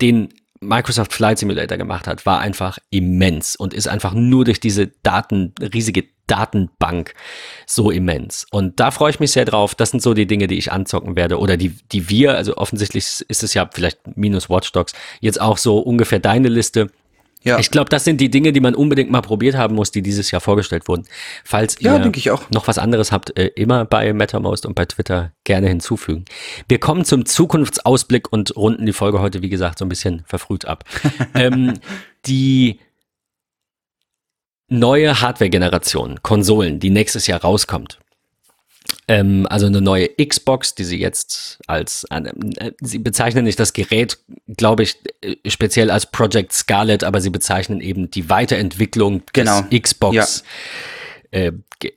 [0.00, 4.88] den Microsoft Flight Simulator gemacht hat, war einfach immens und ist einfach nur durch diese
[4.88, 7.14] Daten, riesige Datenbank
[7.66, 8.46] so immens.
[8.50, 9.74] Und da freue ich mich sehr drauf.
[9.74, 13.24] Das sind so die Dinge, die ich anzocken werde oder die, die wir, also offensichtlich
[13.28, 16.90] ist es ja vielleicht minus Watch Dogs, jetzt auch so ungefähr deine Liste.
[17.44, 17.58] Ja.
[17.58, 20.30] Ich glaube, das sind die Dinge, die man unbedingt mal probiert haben muss, die dieses
[20.30, 21.06] Jahr vorgestellt wurden.
[21.44, 25.68] Falls ja, ihr noch was anderes habt, äh, immer bei MetaMost und bei Twitter gerne
[25.68, 26.24] hinzufügen.
[26.68, 30.64] Wir kommen zum Zukunftsausblick und runden die Folge heute, wie gesagt, so ein bisschen verfrüht
[30.64, 30.84] ab.
[31.34, 31.74] ähm,
[32.24, 32.80] die
[34.68, 37.98] neue Hardware-Generation, Konsolen, die nächstes Jahr rauskommt.
[39.08, 44.18] Ähm, also eine neue Xbox, die sie jetzt als, äh, sie bezeichnen nicht das Gerät,
[44.56, 49.62] glaube ich, äh, speziell als Project Scarlet, aber sie bezeichnen eben die Weiterentwicklung genau.
[49.62, 50.14] des Xbox.
[50.14, 50.24] Ja.
[51.34, 51.50] Äh,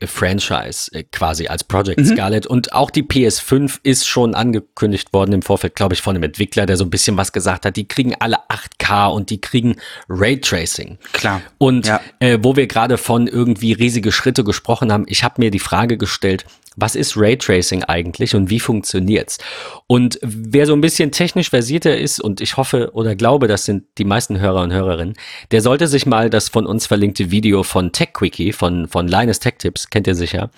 [0.03, 2.05] Franchise äh, quasi als Project mhm.
[2.05, 2.47] Scarlet.
[2.47, 6.65] Und auch die PS5 ist schon angekündigt worden im Vorfeld, glaube ich, von einem Entwickler,
[6.65, 7.75] der so ein bisschen was gesagt hat.
[7.75, 9.75] Die kriegen alle 8K und die kriegen
[10.09, 10.97] Raytracing.
[11.13, 11.41] Klar.
[11.59, 12.01] Und ja.
[12.19, 15.97] äh, wo wir gerade von irgendwie riesige Schritte gesprochen haben, ich habe mir die Frage
[15.97, 16.45] gestellt,
[16.77, 19.39] was ist Raytracing eigentlich und wie funktioniert's?
[19.87, 23.83] Und wer so ein bisschen technisch versierter ist, und ich hoffe oder glaube, das sind
[23.97, 25.15] die meisten Hörer und Hörerinnen,
[25.51, 29.55] der sollte sich mal das von uns verlinkte Video von TechQuickie, von, von Linus Tech
[29.57, 30.51] Tips, kennt ihr sicher,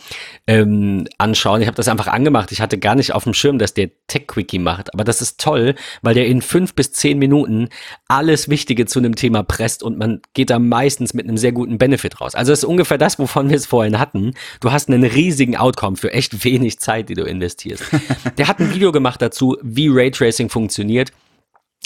[0.46, 1.62] ähm, anschauen.
[1.62, 2.52] Ich habe das einfach angemacht.
[2.52, 4.94] Ich hatte gar nicht auf dem Schirm, dass der TechQuickie macht.
[4.94, 7.70] Aber das ist toll, weil der in fünf bis zehn Minuten
[8.10, 11.78] alles Wichtige zu einem Thema presst und man geht da meistens mit einem sehr guten
[11.78, 12.36] Benefit raus.
[12.36, 14.34] Also das ist ungefähr das, wovon wir es vorhin hatten.
[14.60, 17.84] Du hast einen riesigen Outcome für echt wenig Zeit, die du investierst.
[18.38, 21.12] Der hat ein Video gemacht dazu, wie Raytracing funktioniert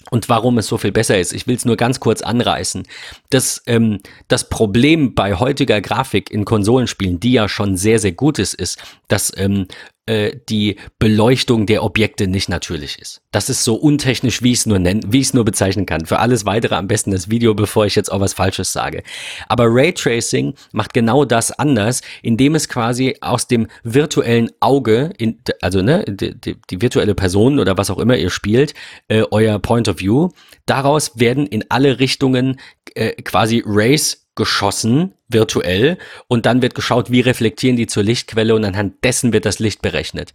[0.09, 1.33] und warum es so viel besser ist.
[1.33, 2.83] Ich will es nur ganz kurz anreißen.
[3.29, 8.39] Das, ähm, das Problem bei heutiger Grafik in Konsolenspielen, die ja schon sehr, sehr gut
[8.39, 9.67] ist, ist, dass ähm,
[10.05, 13.21] äh, die Beleuchtung der Objekte nicht natürlich ist.
[13.31, 16.05] Das ist so untechnisch, wie ich es nur nennen, wie ich es nur bezeichnen kann.
[16.05, 19.03] Für alles weitere am besten das Video, bevor ich jetzt auch was Falsches sage.
[19.47, 25.81] Aber Raytracing macht genau das anders, indem es quasi aus dem virtuellen Auge, in, also
[25.81, 28.73] ne, die, die, die, virtuelle Person oder was auch immer ihr spielt,
[29.07, 30.29] äh, euer Point of View,
[30.65, 32.59] daraus werden in alle Richtungen
[32.95, 38.65] äh, quasi Rays geschossen, virtuell, und dann wird geschaut, wie reflektieren die zur Lichtquelle und
[38.65, 40.33] anhand dessen wird das Licht berechnet.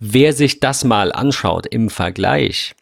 [0.00, 2.74] Wer sich das mal anschaut im Vergleich,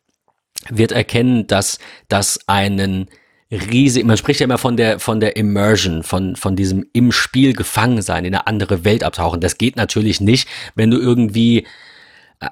[0.70, 3.08] wird erkennen, dass das einen
[3.50, 7.52] riesig, man spricht ja immer von der, von der Immersion, von, von diesem im Spiel
[7.52, 9.40] gefangen sein, in eine andere Welt abtauchen.
[9.40, 11.66] Das geht natürlich nicht, wenn du irgendwie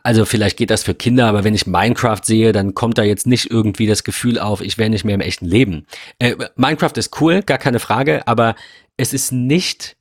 [0.03, 3.27] also vielleicht geht das für Kinder, aber wenn ich Minecraft sehe, dann kommt da jetzt
[3.27, 5.87] nicht irgendwie das Gefühl auf, ich wäre nicht mehr im echten Leben.
[6.19, 8.55] Äh, Minecraft ist cool, gar keine Frage, aber
[8.97, 9.97] es ist nicht,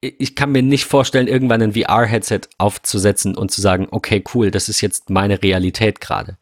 [0.00, 4.68] ich kann mir nicht vorstellen, irgendwann ein VR-Headset aufzusetzen und zu sagen, okay, cool, das
[4.68, 6.38] ist jetzt meine Realität gerade.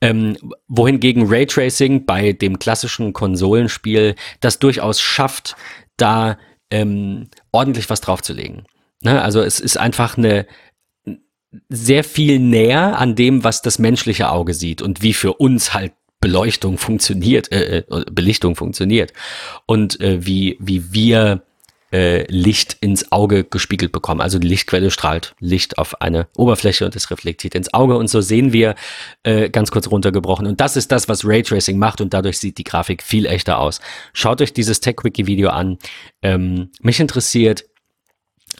[0.00, 0.36] Ähm,
[0.68, 5.56] wohingegen Raytracing bei dem klassischen Konsolenspiel das durchaus schafft,
[5.96, 6.38] da
[6.70, 8.66] ähm, ordentlich was draufzulegen.
[9.02, 9.20] Ne?
[9.20, 10.46] Also es ist einfach eine,
[11.68, 15.92] sehr viel näher an dem, was das menschliche Auge sieht und wie für uns halt
[16.20, 19.12] Beleuchtung funktioniert, äh, äh, Belichtung funktioniert
[19.66, 21.42] und äh, wie, wie wir
[21.92, 24.20] äh, Licht ins Auge gespiegelt bekommen.
[24.20, 28.20] Also die Lichtquelle strahlt Licht auf eine Oberfläche und es reflektiert ins Auge und so
[28.20, 28.74] sehen wir
[29.22, 30.46] äh, ganz kurz runtergebrochen.
[30.46, 33.80] Und das ist das, was Raytracing macht und dadurch sieht die Grafik viel echter aus.
[34.12, 35.78] Schaut euch dieses TechWiki-Video an.
[36.22, 37.64] Ähm, mich interessiert,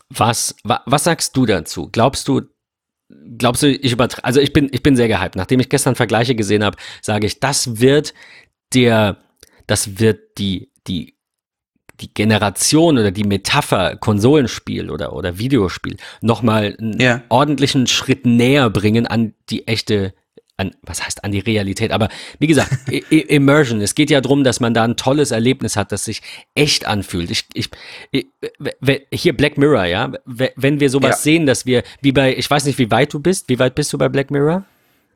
[0.08, 1.88] was, wa, was sagst du dazu?
[1.92, 2.42] Glaubst du,
[3.38, 5.36] glaubst du, ich übertreibe, also ich bin, ich bin sehr gehypt.
[5.36, 8.14] Nachdem ich gestern Vergleiche gesehen habe, sage ich, das wird
[8.74, 9.18] der,
[9.66, 11.16] das wird die, die,
[12.00, 17.22] die Generation oder die Metapher Konsolenspiel oder, oder Videospiel nochmal einen ja.
[17.28, 20.14] ordentlichen Schritt näher bringen an die echte
[20.60, 22.08] an, was heißt an die Realität, aber
[22.38, 22.70] wie gesagt,
[23.10, 23.80] Immersion.
[23.80, 26.22] Es geht ja darum, dass man da ein tolles Erlebnis hat, das sich
[26.54, 27.30] echt anfühlt.
[27.30, 27.70] Ich, ich,
[28.10, 28.26] ich
[29.10, 31.16] hier Black Mirror, ja, wenn wir sowas ja.
[31.16, 33.92] sehen, dass wir, wie bei, ich weiß nicht, wie weit du bist, wie weit bist
[33.92, 34.64] du bei Black Mirror?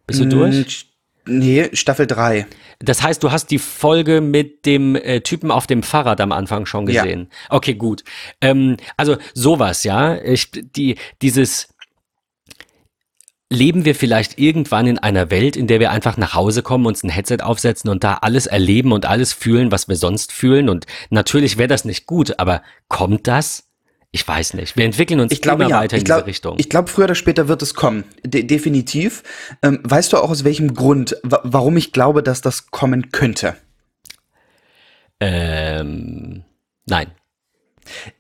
[0.07, 0.87] Bist du durch?
[1.27, 2.47] Nee, Staffel 3.
[2.81, 6.67] Das heißt, du hast die Folge mit dem äh, Typen auf dem Fahrrad am Anfang
[6.67, 7.29] schon gesehen.
[7.31, 7.57] Ja.
[7.57, 8.05] Okay, gut.
[8.43, 10.21] Ähm, also sowas, ja.
[10.23, 11.74] Ich, die, dieses,
[13.55, 17.03] leben wir vielleicht irgendwann in einer Welt, in der wir einfach nach Hause kommen, uns
[17.03, 20.69] ein Headset aufsetzen und da alles erleben und alles fühlen, was wir sonst fühlen?
[20.69, 23.65] Und natürlich wäre das nicht gut, aber kommt das?
[24.11, 24.77] Ich weiß nicht.
[24.77, 25.81] Wir entwickeln uns ich glaube, immer ja.
[25.81, 26.55] weiter in glaub, diese Richtung.
[26.59, 28.05] Ich glaube, früher oder später wird es kommen.
[28.25, 29.25] De definitiv.
[29.61, 33.57] Ähm, weißt du auch aus welchem Grund, warum ich glaube, dass das kommen könnte?
[35.19, 36.45] Ähm,
[36.87, 37.09] nein.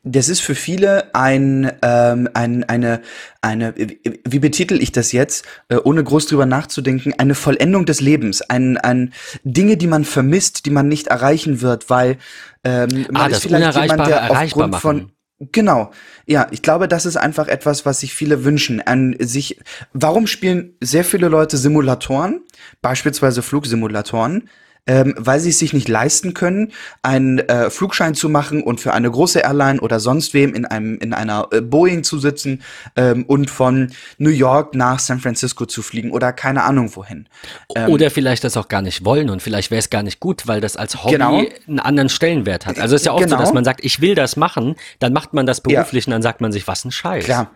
[0.03, 3.01] Das ist für viele ein, ähm, ein, eine,
[3.41, 8.43] eine, wie betitel ich das jetzt, äh, ohne groß drüber nachzudenken, eine Vollendung des Lebens,
[8.43, 9.12] ein, ein
[9.45, 12.19] Dinge, die man vermisst, die man nicht erreichen wird, weil
[12.65, 15.11] ähm, man ah, ist vielleicht jemand, der aufgrund von
[15.53, 15.91] Genau,
[16.27, 18.81] ja, ich glaube, das ist einfach etwas, was sich viele wünschen.
[18.81, 19.61] An sich,
[19.93, 22.41] warum spielen sehr viele Leute Simulatoren,
[22.81, 24.49] beispielsweise Flugsimulatoren?
[24.87, 26.72] Ähm, weil sie es sich nicht leisten können,
[27.03, 30.99] einen äh, Flugschein zu machen und für eine große Airline oder sonst wem in einem
[30.99, 32.62] in einer äh, Boeing zu sitzen
[32.97, 37.26] ähm, und von New York nach San Francisco zu fliegen oder keine Ahnung wohin.
[37.74, 40.47] Ähm, oder vielleicht das auch gar nicht wollen und vielleicht wäre es gar nicht gut,
[40.47, 41.43] weil das als Hobby genau.
[41.66, 42.78] einen anderen Stellenwert hat.
[42.78, 43.37] Also es ist ja oft genau.
[43.37, 46.09] so, dass man sagt, ich will das machen, dann macht man das beruflich ja.
[46.09, 47.24] und dann sagt man sich, was ein Scheiß.
[47.24, 47.51] Klar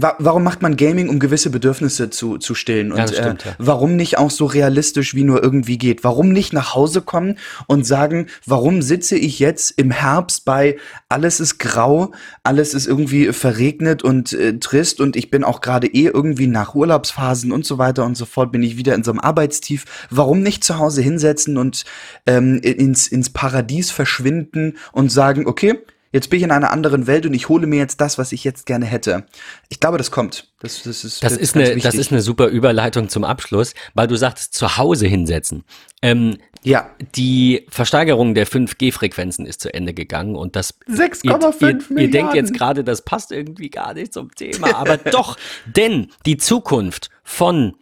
[0.00, 2.92] warum macht man Gaming, um gewisse Bedürfnisse zu, zu stillen?
[2.92, 3.54] Und ja, stimmt, äh, ja.
[3.58, 6.04] warum nicht auch so realistisch, wie nur irgendwie geht?
[6.04, 10.76] Warum nicht nach Hause kommen und sagen, warum sitze ich jetzt im Herbst bei
[11.08, 15.86] alles ist grau, alles ist irgendwie verregnet und äh, trist und ich bin auch gerade
[15.86, 19.10] eh irgendwie nach Urlaubsphasen und so weiter und so fort, bin ich wieder in so
[19.10, 19.84] einem Arbeitstief.
[20.10, 21.84] Warum nicht zu Hause hinsetzen und
[22.26, 25.80] ähm, ins, ins Paradies verschwinden und sagen, okay,
[26.12, 28.44] Jetzt bin ich in einer anderen Welt und ich hole mir jetzt das, was ich
[28.44, 29.26] jetzt gerne hätte.
[29.68, 30.48] Ich glaube, das kommt.
[30.60, 34.16] Das, das ist, das ist, eine, das ist eine super Überleitung zum Abschluss, weil du
[34.16, 35.64] sagst, zu Hause hinsetzen.
[36.02, 36.90] Ähm, ja.
[37.14, 42.34] Die Versteigerung der 5G-Frequenzen ist zu Ende gegangen und das 6,5 ihr, ihr, ihr denkt
[42.34, 45.36] jetzt gerade, das passt irgendwie gar nicht zum Thema, aber doch,
[45.66, 47.74] denn die Zukunft von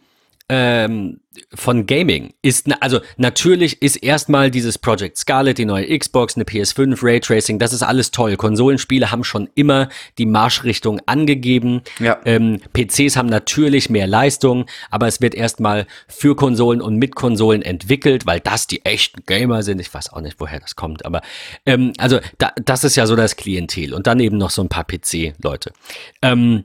[0.49, 1.19] ähm,
[1.53, 6.97] von Gaming ist, also natürlich ist erstmal dieses Project Scarlet, die neue Xbox, eine PS5,
[7.01, 8.35] Raytracing, das ist alles toll.
[8.37, 11.81] Konsolenspiele haben schon immer die Marschrichtung angegeben.
[11.99, 12.19] Ja.
[12.25, 17.61] Ähm, PCs haben natürlich mehr Leistung, aber es wird erstmal für Konsolen und mit Konsolen
[17.61, 19.79] entwickelt, weil das die echten Gamer sind.
[19.79, 21.21] Ich weiß auch nicht, woher das kommt, aber
[21.65, 24.69] ähm, also da, das ist ja so das Klientel und dann eben noch so ein
[24.69, 25.73] paar PC-Leute.
[26.21, 26.63] Ähm,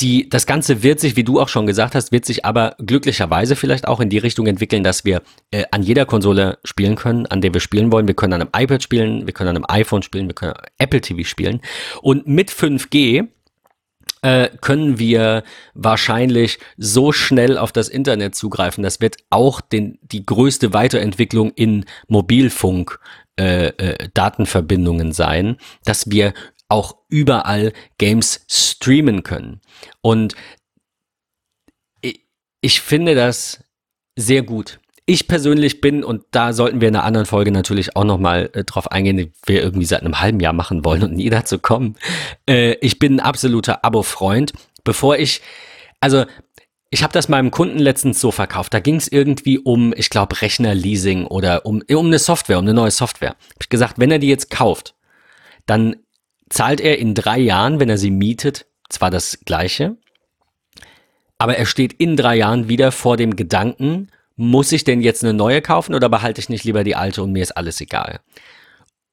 [0.00, 3.56] die, das Ganze wird sich, wie du auch schon gesagt hast, wird sich aber glücklicherweise
[3.56, 7.40] vielleicht auch in die Richtung entwickeln, dass wir äh, an jeder Konsole spielen können, an
[7.40, 8.06] der wir spielen wollen.
[8.06, 11.00] Wir können an einem iPad spielen, wir können an einem iPhone spielen, wir können Apple
[11.00, 11.62] TV spielen.
[12.02, 13.28] Und mit 5G
[14.20, 18.82] äh, können wir wahrscheinlich so schnell auf das Internet zugreifen.
[18.82, 22.98] Das wird auch den, die größte Weiterentwicklung in Mobilfunk
[23.38, 26.34] äh, äh, Datenverbindungen sein, dass wir
[26.68, 29.60] auch überall Games streamen können.
[30.00, 30.34] Und
[32.60, 33.64] ich, finde das
[34.16, 34.80] sehr gut.
[35.04, 38.64] Ich persönlich bin, und da sollten wir in einer anderen Folge natürlich auch nochmal äh,
[38.64, 41.96] drauf eingehen, die wir irgendwie seit einem halben Jahr machen wollen und nie dazu kommen.
[42.48, 44.52] Äh, ich bin ein absoluter Abo-Freund.
[44.82, 45.42] Bevor ich,
[46.00, 46.24] also
[46.90, 48.74] ich habe das meinem Kunden letztens so verkauft.
[48.74, 52.74] Da ging es irgendwie um, ich glaube, Rechnerleasing oder um, um eine Software, um eine
[52.74, 53.30] neue Software.
[53.30, 54.94] Hab ich gesagt, wenn er die jetzt kauft,
[55.66, 55.96] dann
[56.48, 59.96] zahlt er in drei Jahren, wenn er sie mietet, zwar das gleiche,
[61.38, 65.32] aber er steht in drei Jahren wieder vor dem Gedanken, muss ich denn jetzt eine
[65.32, 68.20] neue kaufen oder behalte ich nicht lieber die alte und mir ist alles egal?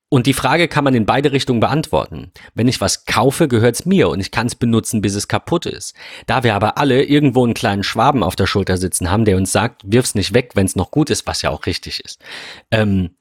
[0.09, 2.31] Und die Frage kann man in beide Richtungen beantworten.
[2.53, 5.95] Wenn ich was kaufe, gehört's mir und ich kann es benutzen, bis es kaputt ist.
[6.27, 9.51] Da wir aber alle irgendwo einen kleinen Schwaben auf der Schulter sitzen haben, der uns
[9.51, 12.19] sagt, wirf's nicht weg, wenn es noch gut ist, was ja auch richtig ist,
[12.69, 13.15] ähm,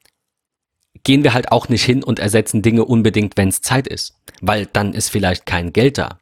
[1.03, 4.67] gehen wir halt auch nicht hin und ersetzen Dinge unbedingt, wenn es Zeit ist, weil
[4.71, 6.17] dann ist vielleicht kein Geld da.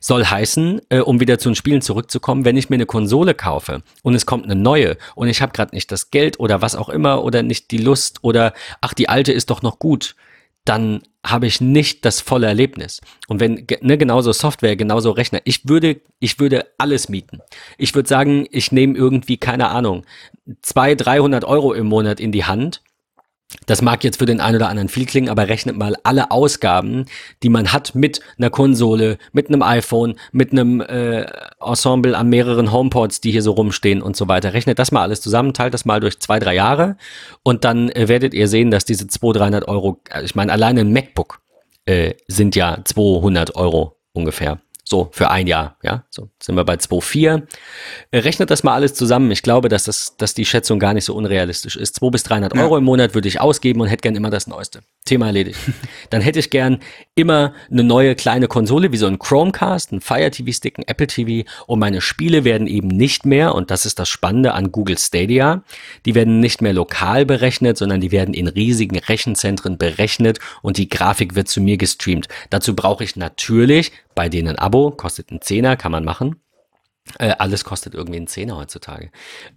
[0.00, 3.82] Soll heißen, äh, um wieder zu den Spielen zurückzukommen, wenn ich mir eine Konsole kaufe
[4.02, 6.88] und es kommt eine neue und ich habe gerade nicht das Geld oder was auch
[6.88, 10.16] immer oder nicht die Lust oder ach, die alte ist doch noch gut,
[10.64, 13.00] dann habe ich nicht das volle Erlebnis.
[13.28, 17.40] Und wenn, ne, genauso Software, genauso Rechner, ich würde, ich würde alles mieten.
[17.78, 20.04] Ich würde sagen, ich nehme irgendwie, keine Ahnung,
[20.60, 22.82] zwei, dreihundert Euro im Monat in die Hand
[23.66, 27.06] das mag jetzt für den einen oder anderen viel klingen, aber rechnet mal alle Ausgaben,
[27.42, 31.26] die man hat mit einer Konsole, mit einem iPhone, mit einem äh,
[31.60, 34.52] Ensemble an mehreren HomePods, die hier so rumstehen und so weiter.
[34.52, 36.96] Rechnet das mal alles zusammen, teilt das mal durch zwei, drei Jahre
[37.42, 40.80] und dann äh, werdet ihr sehen, dass diese 200, 300 Euro, äh, ich meine, alleine
[40.80, 41.40] ein MacBook
[41.86, 44.58] äh, sind ja 200 Euro ungefähr.
[44.86, 46.04] So, für ein Jahr, ja.
[46.10, 47.42] So sind wir bei 2,4.
[48.12, 49.30] Rechnet das mal alles zusammen.
[49.30, 51.96] Ich glaube, dass, das, dass die Schätzung gar nicht so unrealistisch ist.
[51.96, 54.82] 200 bis 300 Euro im Monat würde ich ausgeben und hätte gern immer das Neueste.
[55.06, 55.58] Thema erledigt.
[56.10, 56.80] Dann hätte ich gern
[57.14, 61.06] immer eine neue kleine Konsole, wie so ein Chromecast, ein Fire TV Stick, ein Apple
[61.06, 61.48] TV.
[61.66, 65.62] Und meine Spiele werden eben nicht mehr, und das ist das Spannende an Google Stadia,
[66.04, 70.90] die werden nicht mehr lokal berechnet, sondern die werden in riesigen Rechenzentren berechnet und die
[70.90, 72.28] Grafik wird zu mir gestreamt.
[72.50, 76.36] Dazu brauche ich natürlich bei denen ein Abo, kostet einen Zehner, kann man machen.
[77.18, 79.10] Äh, alles kostet irgendwie einen Zehner heutzutage.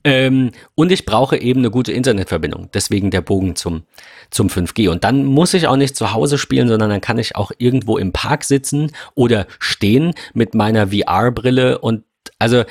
[0.03, 2.69] Ähm, und ich brauche eben eine gute Internetverbindung.
[2.73, 3.83] Deswegen der Bogen zum,
[4.31, 4.89] zum 5G.
[4.89, 7.97] Und dann muss ich auch nicht zu Hause spielen, sondern dann kann ich auch irgendwo
[7.97, 11.79] im Park sitzen oder stehen mit meiner VR-Brille.
[11.79, 12.03] Und
[12.37, 12.65] also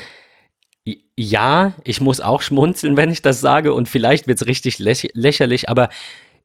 [1.18, 3.72] ja, ich muss auch schmunzeln, wenn ich das sage.
[3.72, 5.88] Und vielleicht wird es richtig läch lächerlich, aber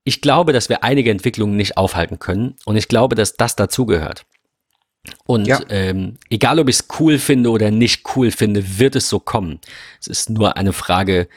[0.04, 2.56] ich glaube, dass wir einige Entwicklungen nicht aufhalten können.
[2.66, 4.26] Und ich glaube, dass das dazugehört.
[5.26, 5.60] Und ja.
[5.70, 9.60] ähm, egal, ob ich es cool finde oder nicht cool finde, wird es so kommen.
[10.00, 11.28] Es ist nur eine Frage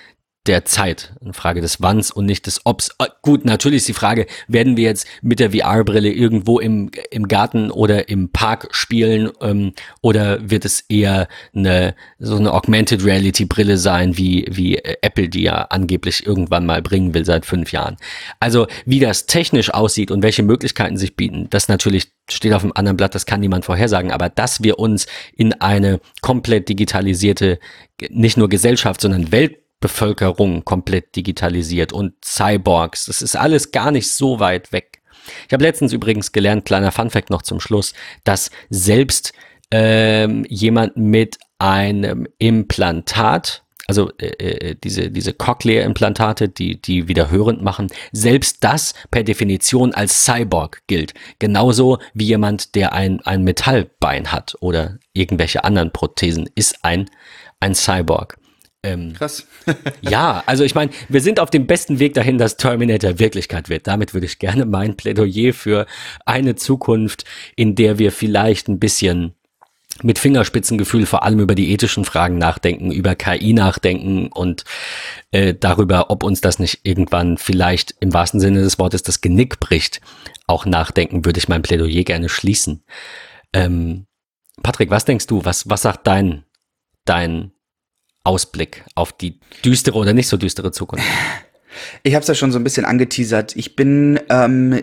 [0.46, 2.90] der Zeit, eine Frage des Wanns und nicht des Obs.
[2.98, 7.28] Ah, gut, natürlich ist die Frage, werden wir jetzt mit der VR-Brille irgendwo im, im
[7.28, 9.72] Garten oder im Park spielen ähm,
[10.02, 15.62] oder wird es eher eine so eine Augmented Reality-Brille sein, wie, wie Apple die ja
[15.70, 17.96] angeblich irgendwann mal bringen will seit fünf Jahren.
[18.38, 22.72] Also wie das technisch aussieht und welche Möglichkeiten sich bieten, das natürlich steht auf einem
[22.74, 27.58] anderen Blatt, das kann niemand vorhersagen, aber dass wir uns in eine komplett digitalisierte,
[28.10, 33.04] nicht nur Gesellschaft, sondern Welt Bevölkerung komplett digitalisiert und Cyborgs.
[33.04, 35.02] Das ist alles gar nicht so weit weg.
[35.46, 37.92] Ich habe letztens übrigens gelernt, kleiner Funfact noch zum Schluss,
[38.24, 39.34] dass selbst
[39.70, 47.60] ähm, jemand mit einem Implantat, also äh, äh, diese, diese Cochlea-Implantate, die, die wieder hörend
[47.62, 51.12] machen, selbst das per Definition als Cyborg gilt.
[51.40, 57.10] Genauso wie jemand, der ein, ein Metallbein hat oder irgendwelche anderen Prothesen, ist ein,
[57.60, 58.38] ein Cyborg.
[58.84, 59.46] Ähm, Krass.
[60.02, 63.86] ja, also ich meine, wir sind auf dem besten Weg dahin, dass Terminator Wirklichkeit wird.
[63.86, 65.86] Damit würde ich gerne mein Plädoyer für
[66.26, 67.24] eine Zukunft,
[67.56, 69.32] in der wir vielleicht ein bisschen
[70.02, 74.64] mit Fingerspitzengefühl vor allem über die ethischen Fragen nachdenken, über KI nachdenken und
[75.30, 79.60] äh, darüber, ob uns das nicht irgendwann vielleicht im wahrsten Sinne des Wortes das Genick
[79.60, 80.00] bricht,
[80.46, 82.82] auch nachdenken, würde ich mein Plädoyer gerne schließen.
[83.52, 84.06] Ähm,
[84.62, 85.44] Patrick, was denkst du?
[85.44, 86.44] Was, was sagt dein,
[87.04, 87.53] dein
[88.24, 91.04] Ausblick auf die düstere oder nicht so düstere Zukunft?
[92.02, 93.56] Ich habe es ja schon so ein bisschen angeteasert.
[93.56, 94.80] Ich bin ähm,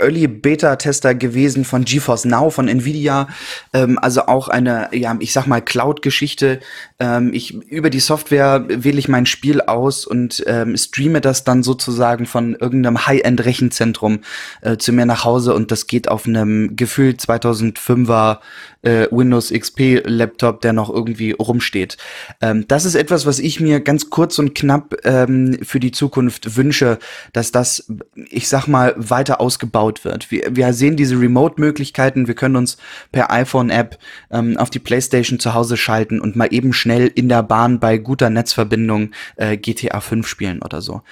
[0.00, 3.28] Early Beta-Tester gewesen von GeForce Now von Nvidia,
[3.72, 6.60] ähm, also auch eine, ja, ich sag mal Cloud-Geschichte.
[6.98, 11.62] Ähm, ich über die Software wähle ich mein Spiel aus und ähm, streame das dann
[11.62, 14.20] sozusagen von irgendeinem High-End-Rechenzentrum
[14.62, 18.38] äh, zu mir nach Hause und das geht auf einem gefühlt 2005er
[18.84, 21.96] äh, Windows XP Laptop, der noch irgendwie rumsteht.
[22.40, 26.56] Ähm, das ist etwas, was ich mir ganz kurz und knapp ähm, für die Zukunft
[26.56, 26.98] wünsche,
[27.32, 30.30] dass das, ich sag mal, weiter ausgebaut wird.
[30.30, 32.76] Wir, wir sehen diese Remote-Möglichkeiten, wir können uns
[33.12, 33.98] per iPhone-App
[34.30, 37.98] ähm, auf die PlayStation zu Hause schalten und mal eben schnell in der Bahn bei
[37.98, 41.02] guter Netzverbindung äh, GTA 5 spielen oder so.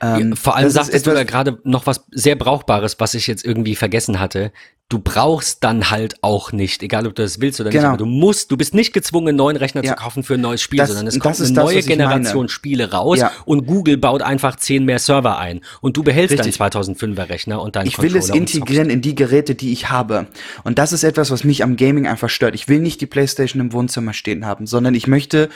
[0.00, 3.44] Ähm, ja, vor allem sagtest du ja gerade noch was sehr Brauchbares, was ich jetzt
[3.44, 4.52] irgendwie vergessen hatte
[4.92, 7.82] du brauchst dann halt auch nicht, egal ob du das willst oder genau.
[7.82, 9.92] nicht, aber du musst, du bist nicht gezwungen, einen neuen Rechner ja.
[9.92, 12.90] zu kaufen für ein neues Spiel, das, sondern es kommt eine das, neue Generation Spiele
[12.90, 13.32] raus ja.
[13.46, 16.58] und Google baut einfach zehn mehr Server ein und du behältst Richtig.
[16.58, 20.26] deinen 2005er Rechner und deinen Ich will es integrieren in die Geräte, die ich habe.
[20.62, 22.54] Und das ist etwas, was mich am Gaming einfach stört.
[22.54, 25.48] Ich will nicht die Playstation im Wohnzimmer stehen haben, sondern ich möchte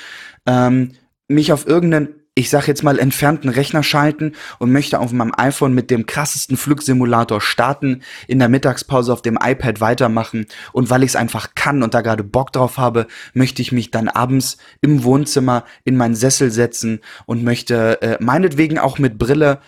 [0.46, 0.92] ähm,
[1.28, 5.74] mich auf irgendeinen ich sag jetzt mal, entfernten Rechner schalten und möchte auf meinem iPhone
[5.74, 11.12] mit dem krassesten Flugsimulator starten, in der Mittagspause auf dem iPad weitermachen und weil ich
[11.12, 15.02] es einfach kann und da gerade Bock drauf habe, möchte ich mich dann abends im
[15.02, 19.60] Wohnzimmer in meinen Sessel setzen und möchte äh, meinetwegen auch mit Brille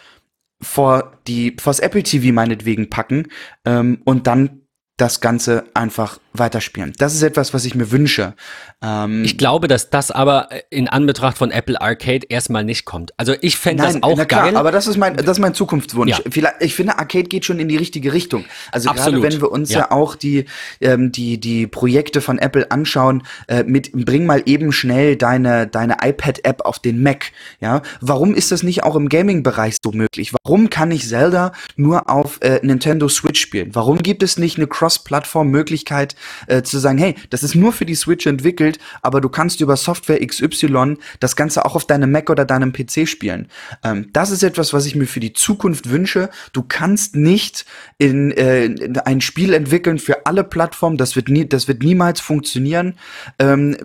[0.60, 3.28] vor die vors Apple TV meinetwegen packen
[3.64, 4.60] ähm, und dann
[4.98, 6.92] das Ganze einfach weiterspielen.
[6.98, 8.34] Das ist etwas, was ich mir wünsche.
[8.82, 13.12] Ähm, ich glaube, dass das aber in Anbetracht von Apple Arcade erstmal nicht kommt.
[13.16, 14.56] Also ich fände das auch klar, geil.
[14.56, 16.10] Aber das ist mein, das ist mein Zukunftswunsch.
[16.10, 16.18] Ja.
[16.30, 18.44] Vielleicht, ich finde, Arcade geht schon in die richtige Richtung.
[18.72, 19.22] Also Absolut.
[19.22, 20.44] gerade wenn wir uns ja, ja auch die,
[20.80, 25.96] ähm, die, die Projekte von Apple anschauen, äh, mit bring mal eben schnell deine, deine
[26.02, 27.32] iPad-App auf den Mac.
[27.60, 30.32] Ja, warum ist das nicht auch im Gaming-Bereich so möglich?
[30.44, 33.74] Warum kann ich Zelda nur auf äh, Nintendo Switch spielen?
[33.74, 36.14] Warum gibt es nicht eine Cross-Plattform-Möglichkeit,
[36.46, 39.76] äh, zu sagen, hey, das ist nur für die Switch entwickelt, aber du kannst über
[39.76, 43.48] Software XY das Ganze auch auf deinem Mac oder deinem PC spielen.
[43.84, 46.30] Ähm, das ist etwas, was ich mir für die Zukunft wünsche.
[46.52, 47.64] Du kannst nicht
[47.98, 50.96] in, äh, in ein Spiel entwickeln für alle Plattformen.
[50.96, 52.94] Das wird nie, das wird niemals funktionieren.
[53.38, 53.76] Ähm,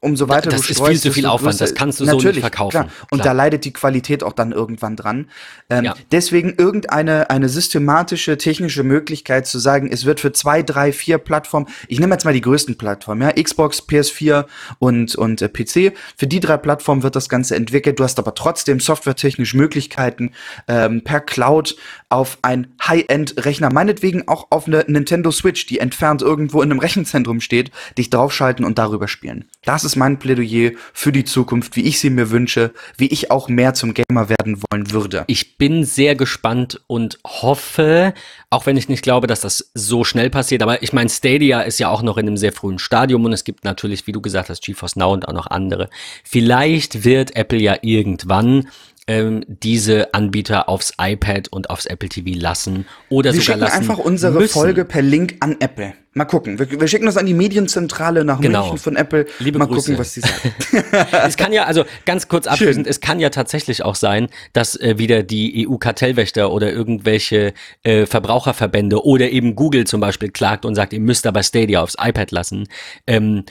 [0.00, 2.70] umso weiter das du ist viel zu viel Aufwand, das kannst du so nicht verkaufen.
[2.70, 2.88] Klar.
[3.10, 3.24] Und klar.
[3.24, 5.28] da leidet die Qualität auch dann irgendwann dran.
[5.70, 5.94] Ähm, ja.
[6.12, 11.66] Deswegen irgendeine eine systematische technische Möglichkeit zu sagen, es wird für zwei, drei, vier Plattformen,
[11.88, 14.46] ich nehme jetzt mal die größten Plattformen, ja, Xbox, PS4
[14.78, 17.98] und, und äh, PC, für die drei Plattformen wird das Ganze entwickelt.
[17.98, 20.32] Du hast aber trotzdem softwaretechnisch Möglichkeiten,
[20.68, 21.76] ähm, per Cloud
[22.08, 27.40] auf ein High-End-Rechner, meinetwegen auch auf eine Nintendo Switch, die entfernt irgendwo in einem Rechenzentrum
[27.40, 29.46] steht, dich draufschalten und darüber spielen.
[29.64, 33.48] Das ist mein Plädoyer für die Zukunft, wie ich sie mir wünsche, wie ich auch
[33.48, 35.24] mehr zum Gamer werden wollen würde.
[35.26, 38.14] Ich bin sehr gespannt und hoffe,
[38.50, 41.80] auch wenn ich nicht glaube, dass das so schnell passiert, aber ich meine, Stadia ist
[41.80, 44.50] ja auch noch in einem sehr frühen Stadium und es gibt natürlich, wie du gesagt
[44.50, 45.88] hast, GeForce Now und auch noch andere.
[46.22, 48.68] Vielleicht wird Apple ja irgendwann
[49.06, 53.98] ähm, diese Anbieter aufs iPad und aufs Apple TV lassen oder wir sogar lassen einfach
[53.98, 54.52] unsere müssen.
[54.52, 55.94] Folge per Link an Apple.
[56.16, 56.60] Mal gucken.
[56.60, 58.60] Wir, wir, schicken das an die Medienzentrale nach genau.
[58.60, 59.26] München von Apple.
[59.40, 59.92] Liebe Mal Grüße.
[59.92, 60.54] gucken, was sie sagen.
[61.26, 64.96] es kann ja, also ganz kurz abschließend, es kann ja tatsächlich auch sein, dass äh,
[64.96, 67.52] wieder die EU-Kartellwächter oder irgendwelche
[67.82, 71.96] äh, Verbraucherverbände oder eben Google zum Beispiel klagt und sagt, ihr müsst aber Stadia aufs
[72.00, 72.68] iPad lassen.
[73.08, 73.44] Ähm,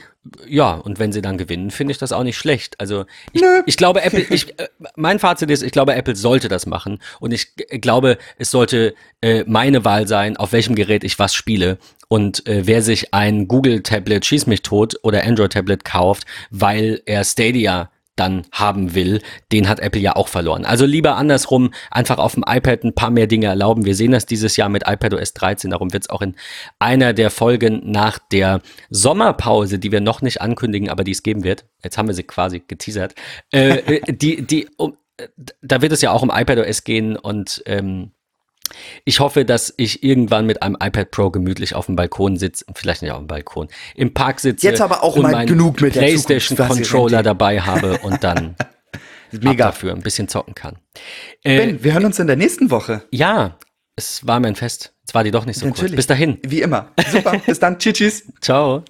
[0.47, 2.79] ja, und wenn sie dann gewinnen, finde ich das auch nicht schlecht.
[2.79, 6.65] Also ich, ich glaube, Apple, ich, äh, mein Fazit ist, ich glaube, Apple sollte das
[6.65, 6.99] machen.
[7.19, 11.77] Und ich glaube, es sollte äh, meine Wahl sein, auf welchem Gerät ich was spiele.
[12.07, 17.89] Und äh, wer sich ein Google-Tablet schieß mich tot oder Android-Tablet kauft, weil er Stadia
[18.15, 20.65] dann haben will, den hat Apple ja auch verloren.
[20.65, 23.85] Also lieber andersrum, einfach auf dem iPad ein paar mehr Dinge erlauben.
[23.85, 26.35] Wir sehen das dieses Jahr mit iPadOS 13, darum wird es auch in
[26.79, 31.43] einer der Folgen nach der Sommerpause, die wir noch nicht ankündigen, aber die es geben
[31.43, 33.15] wird, jetzt haben wir sie quasi geteasert,
[33.51, 35.27] äh, äh die, die, um, äh,
[35.61, 38.11] da wird es ja auch um iPadOS gehen und ähm,
[39.05, 43.01] ich hoffe, dass ich irgendwann mit einem iPad Pro gemütlich auf dem Balkon sitze, vielleicht
[43.01, 46.57] nicht auf dem Balkon, im Park sitze Jetzt aber auch und mal genug mit PlayStation
[46.57, 48.55] Controller dabei habe und dann
[49.41, 50.77] Mega dafür ein bisschen zocken kann.
[51.43, 53.03] Äh, ben, wir hören uns in der nächsten Woche.
[53.11, 53.57] Ja,
[53.95, 54.93] es war mein Fest.
[55.01, 55.91] Jetzt war die doch nicht so Natürlich.
[55.91, 55.95] kurz.
[55.95, 56.39] Bis dahin.
[56.43, 56.91] Wie immer.
[57.11, 57.39] Super.
[57.45, 57.79] Bis dann.
[57.79, 58.23] tschüss, tschüss.
[58.41, 58.83] Ciao.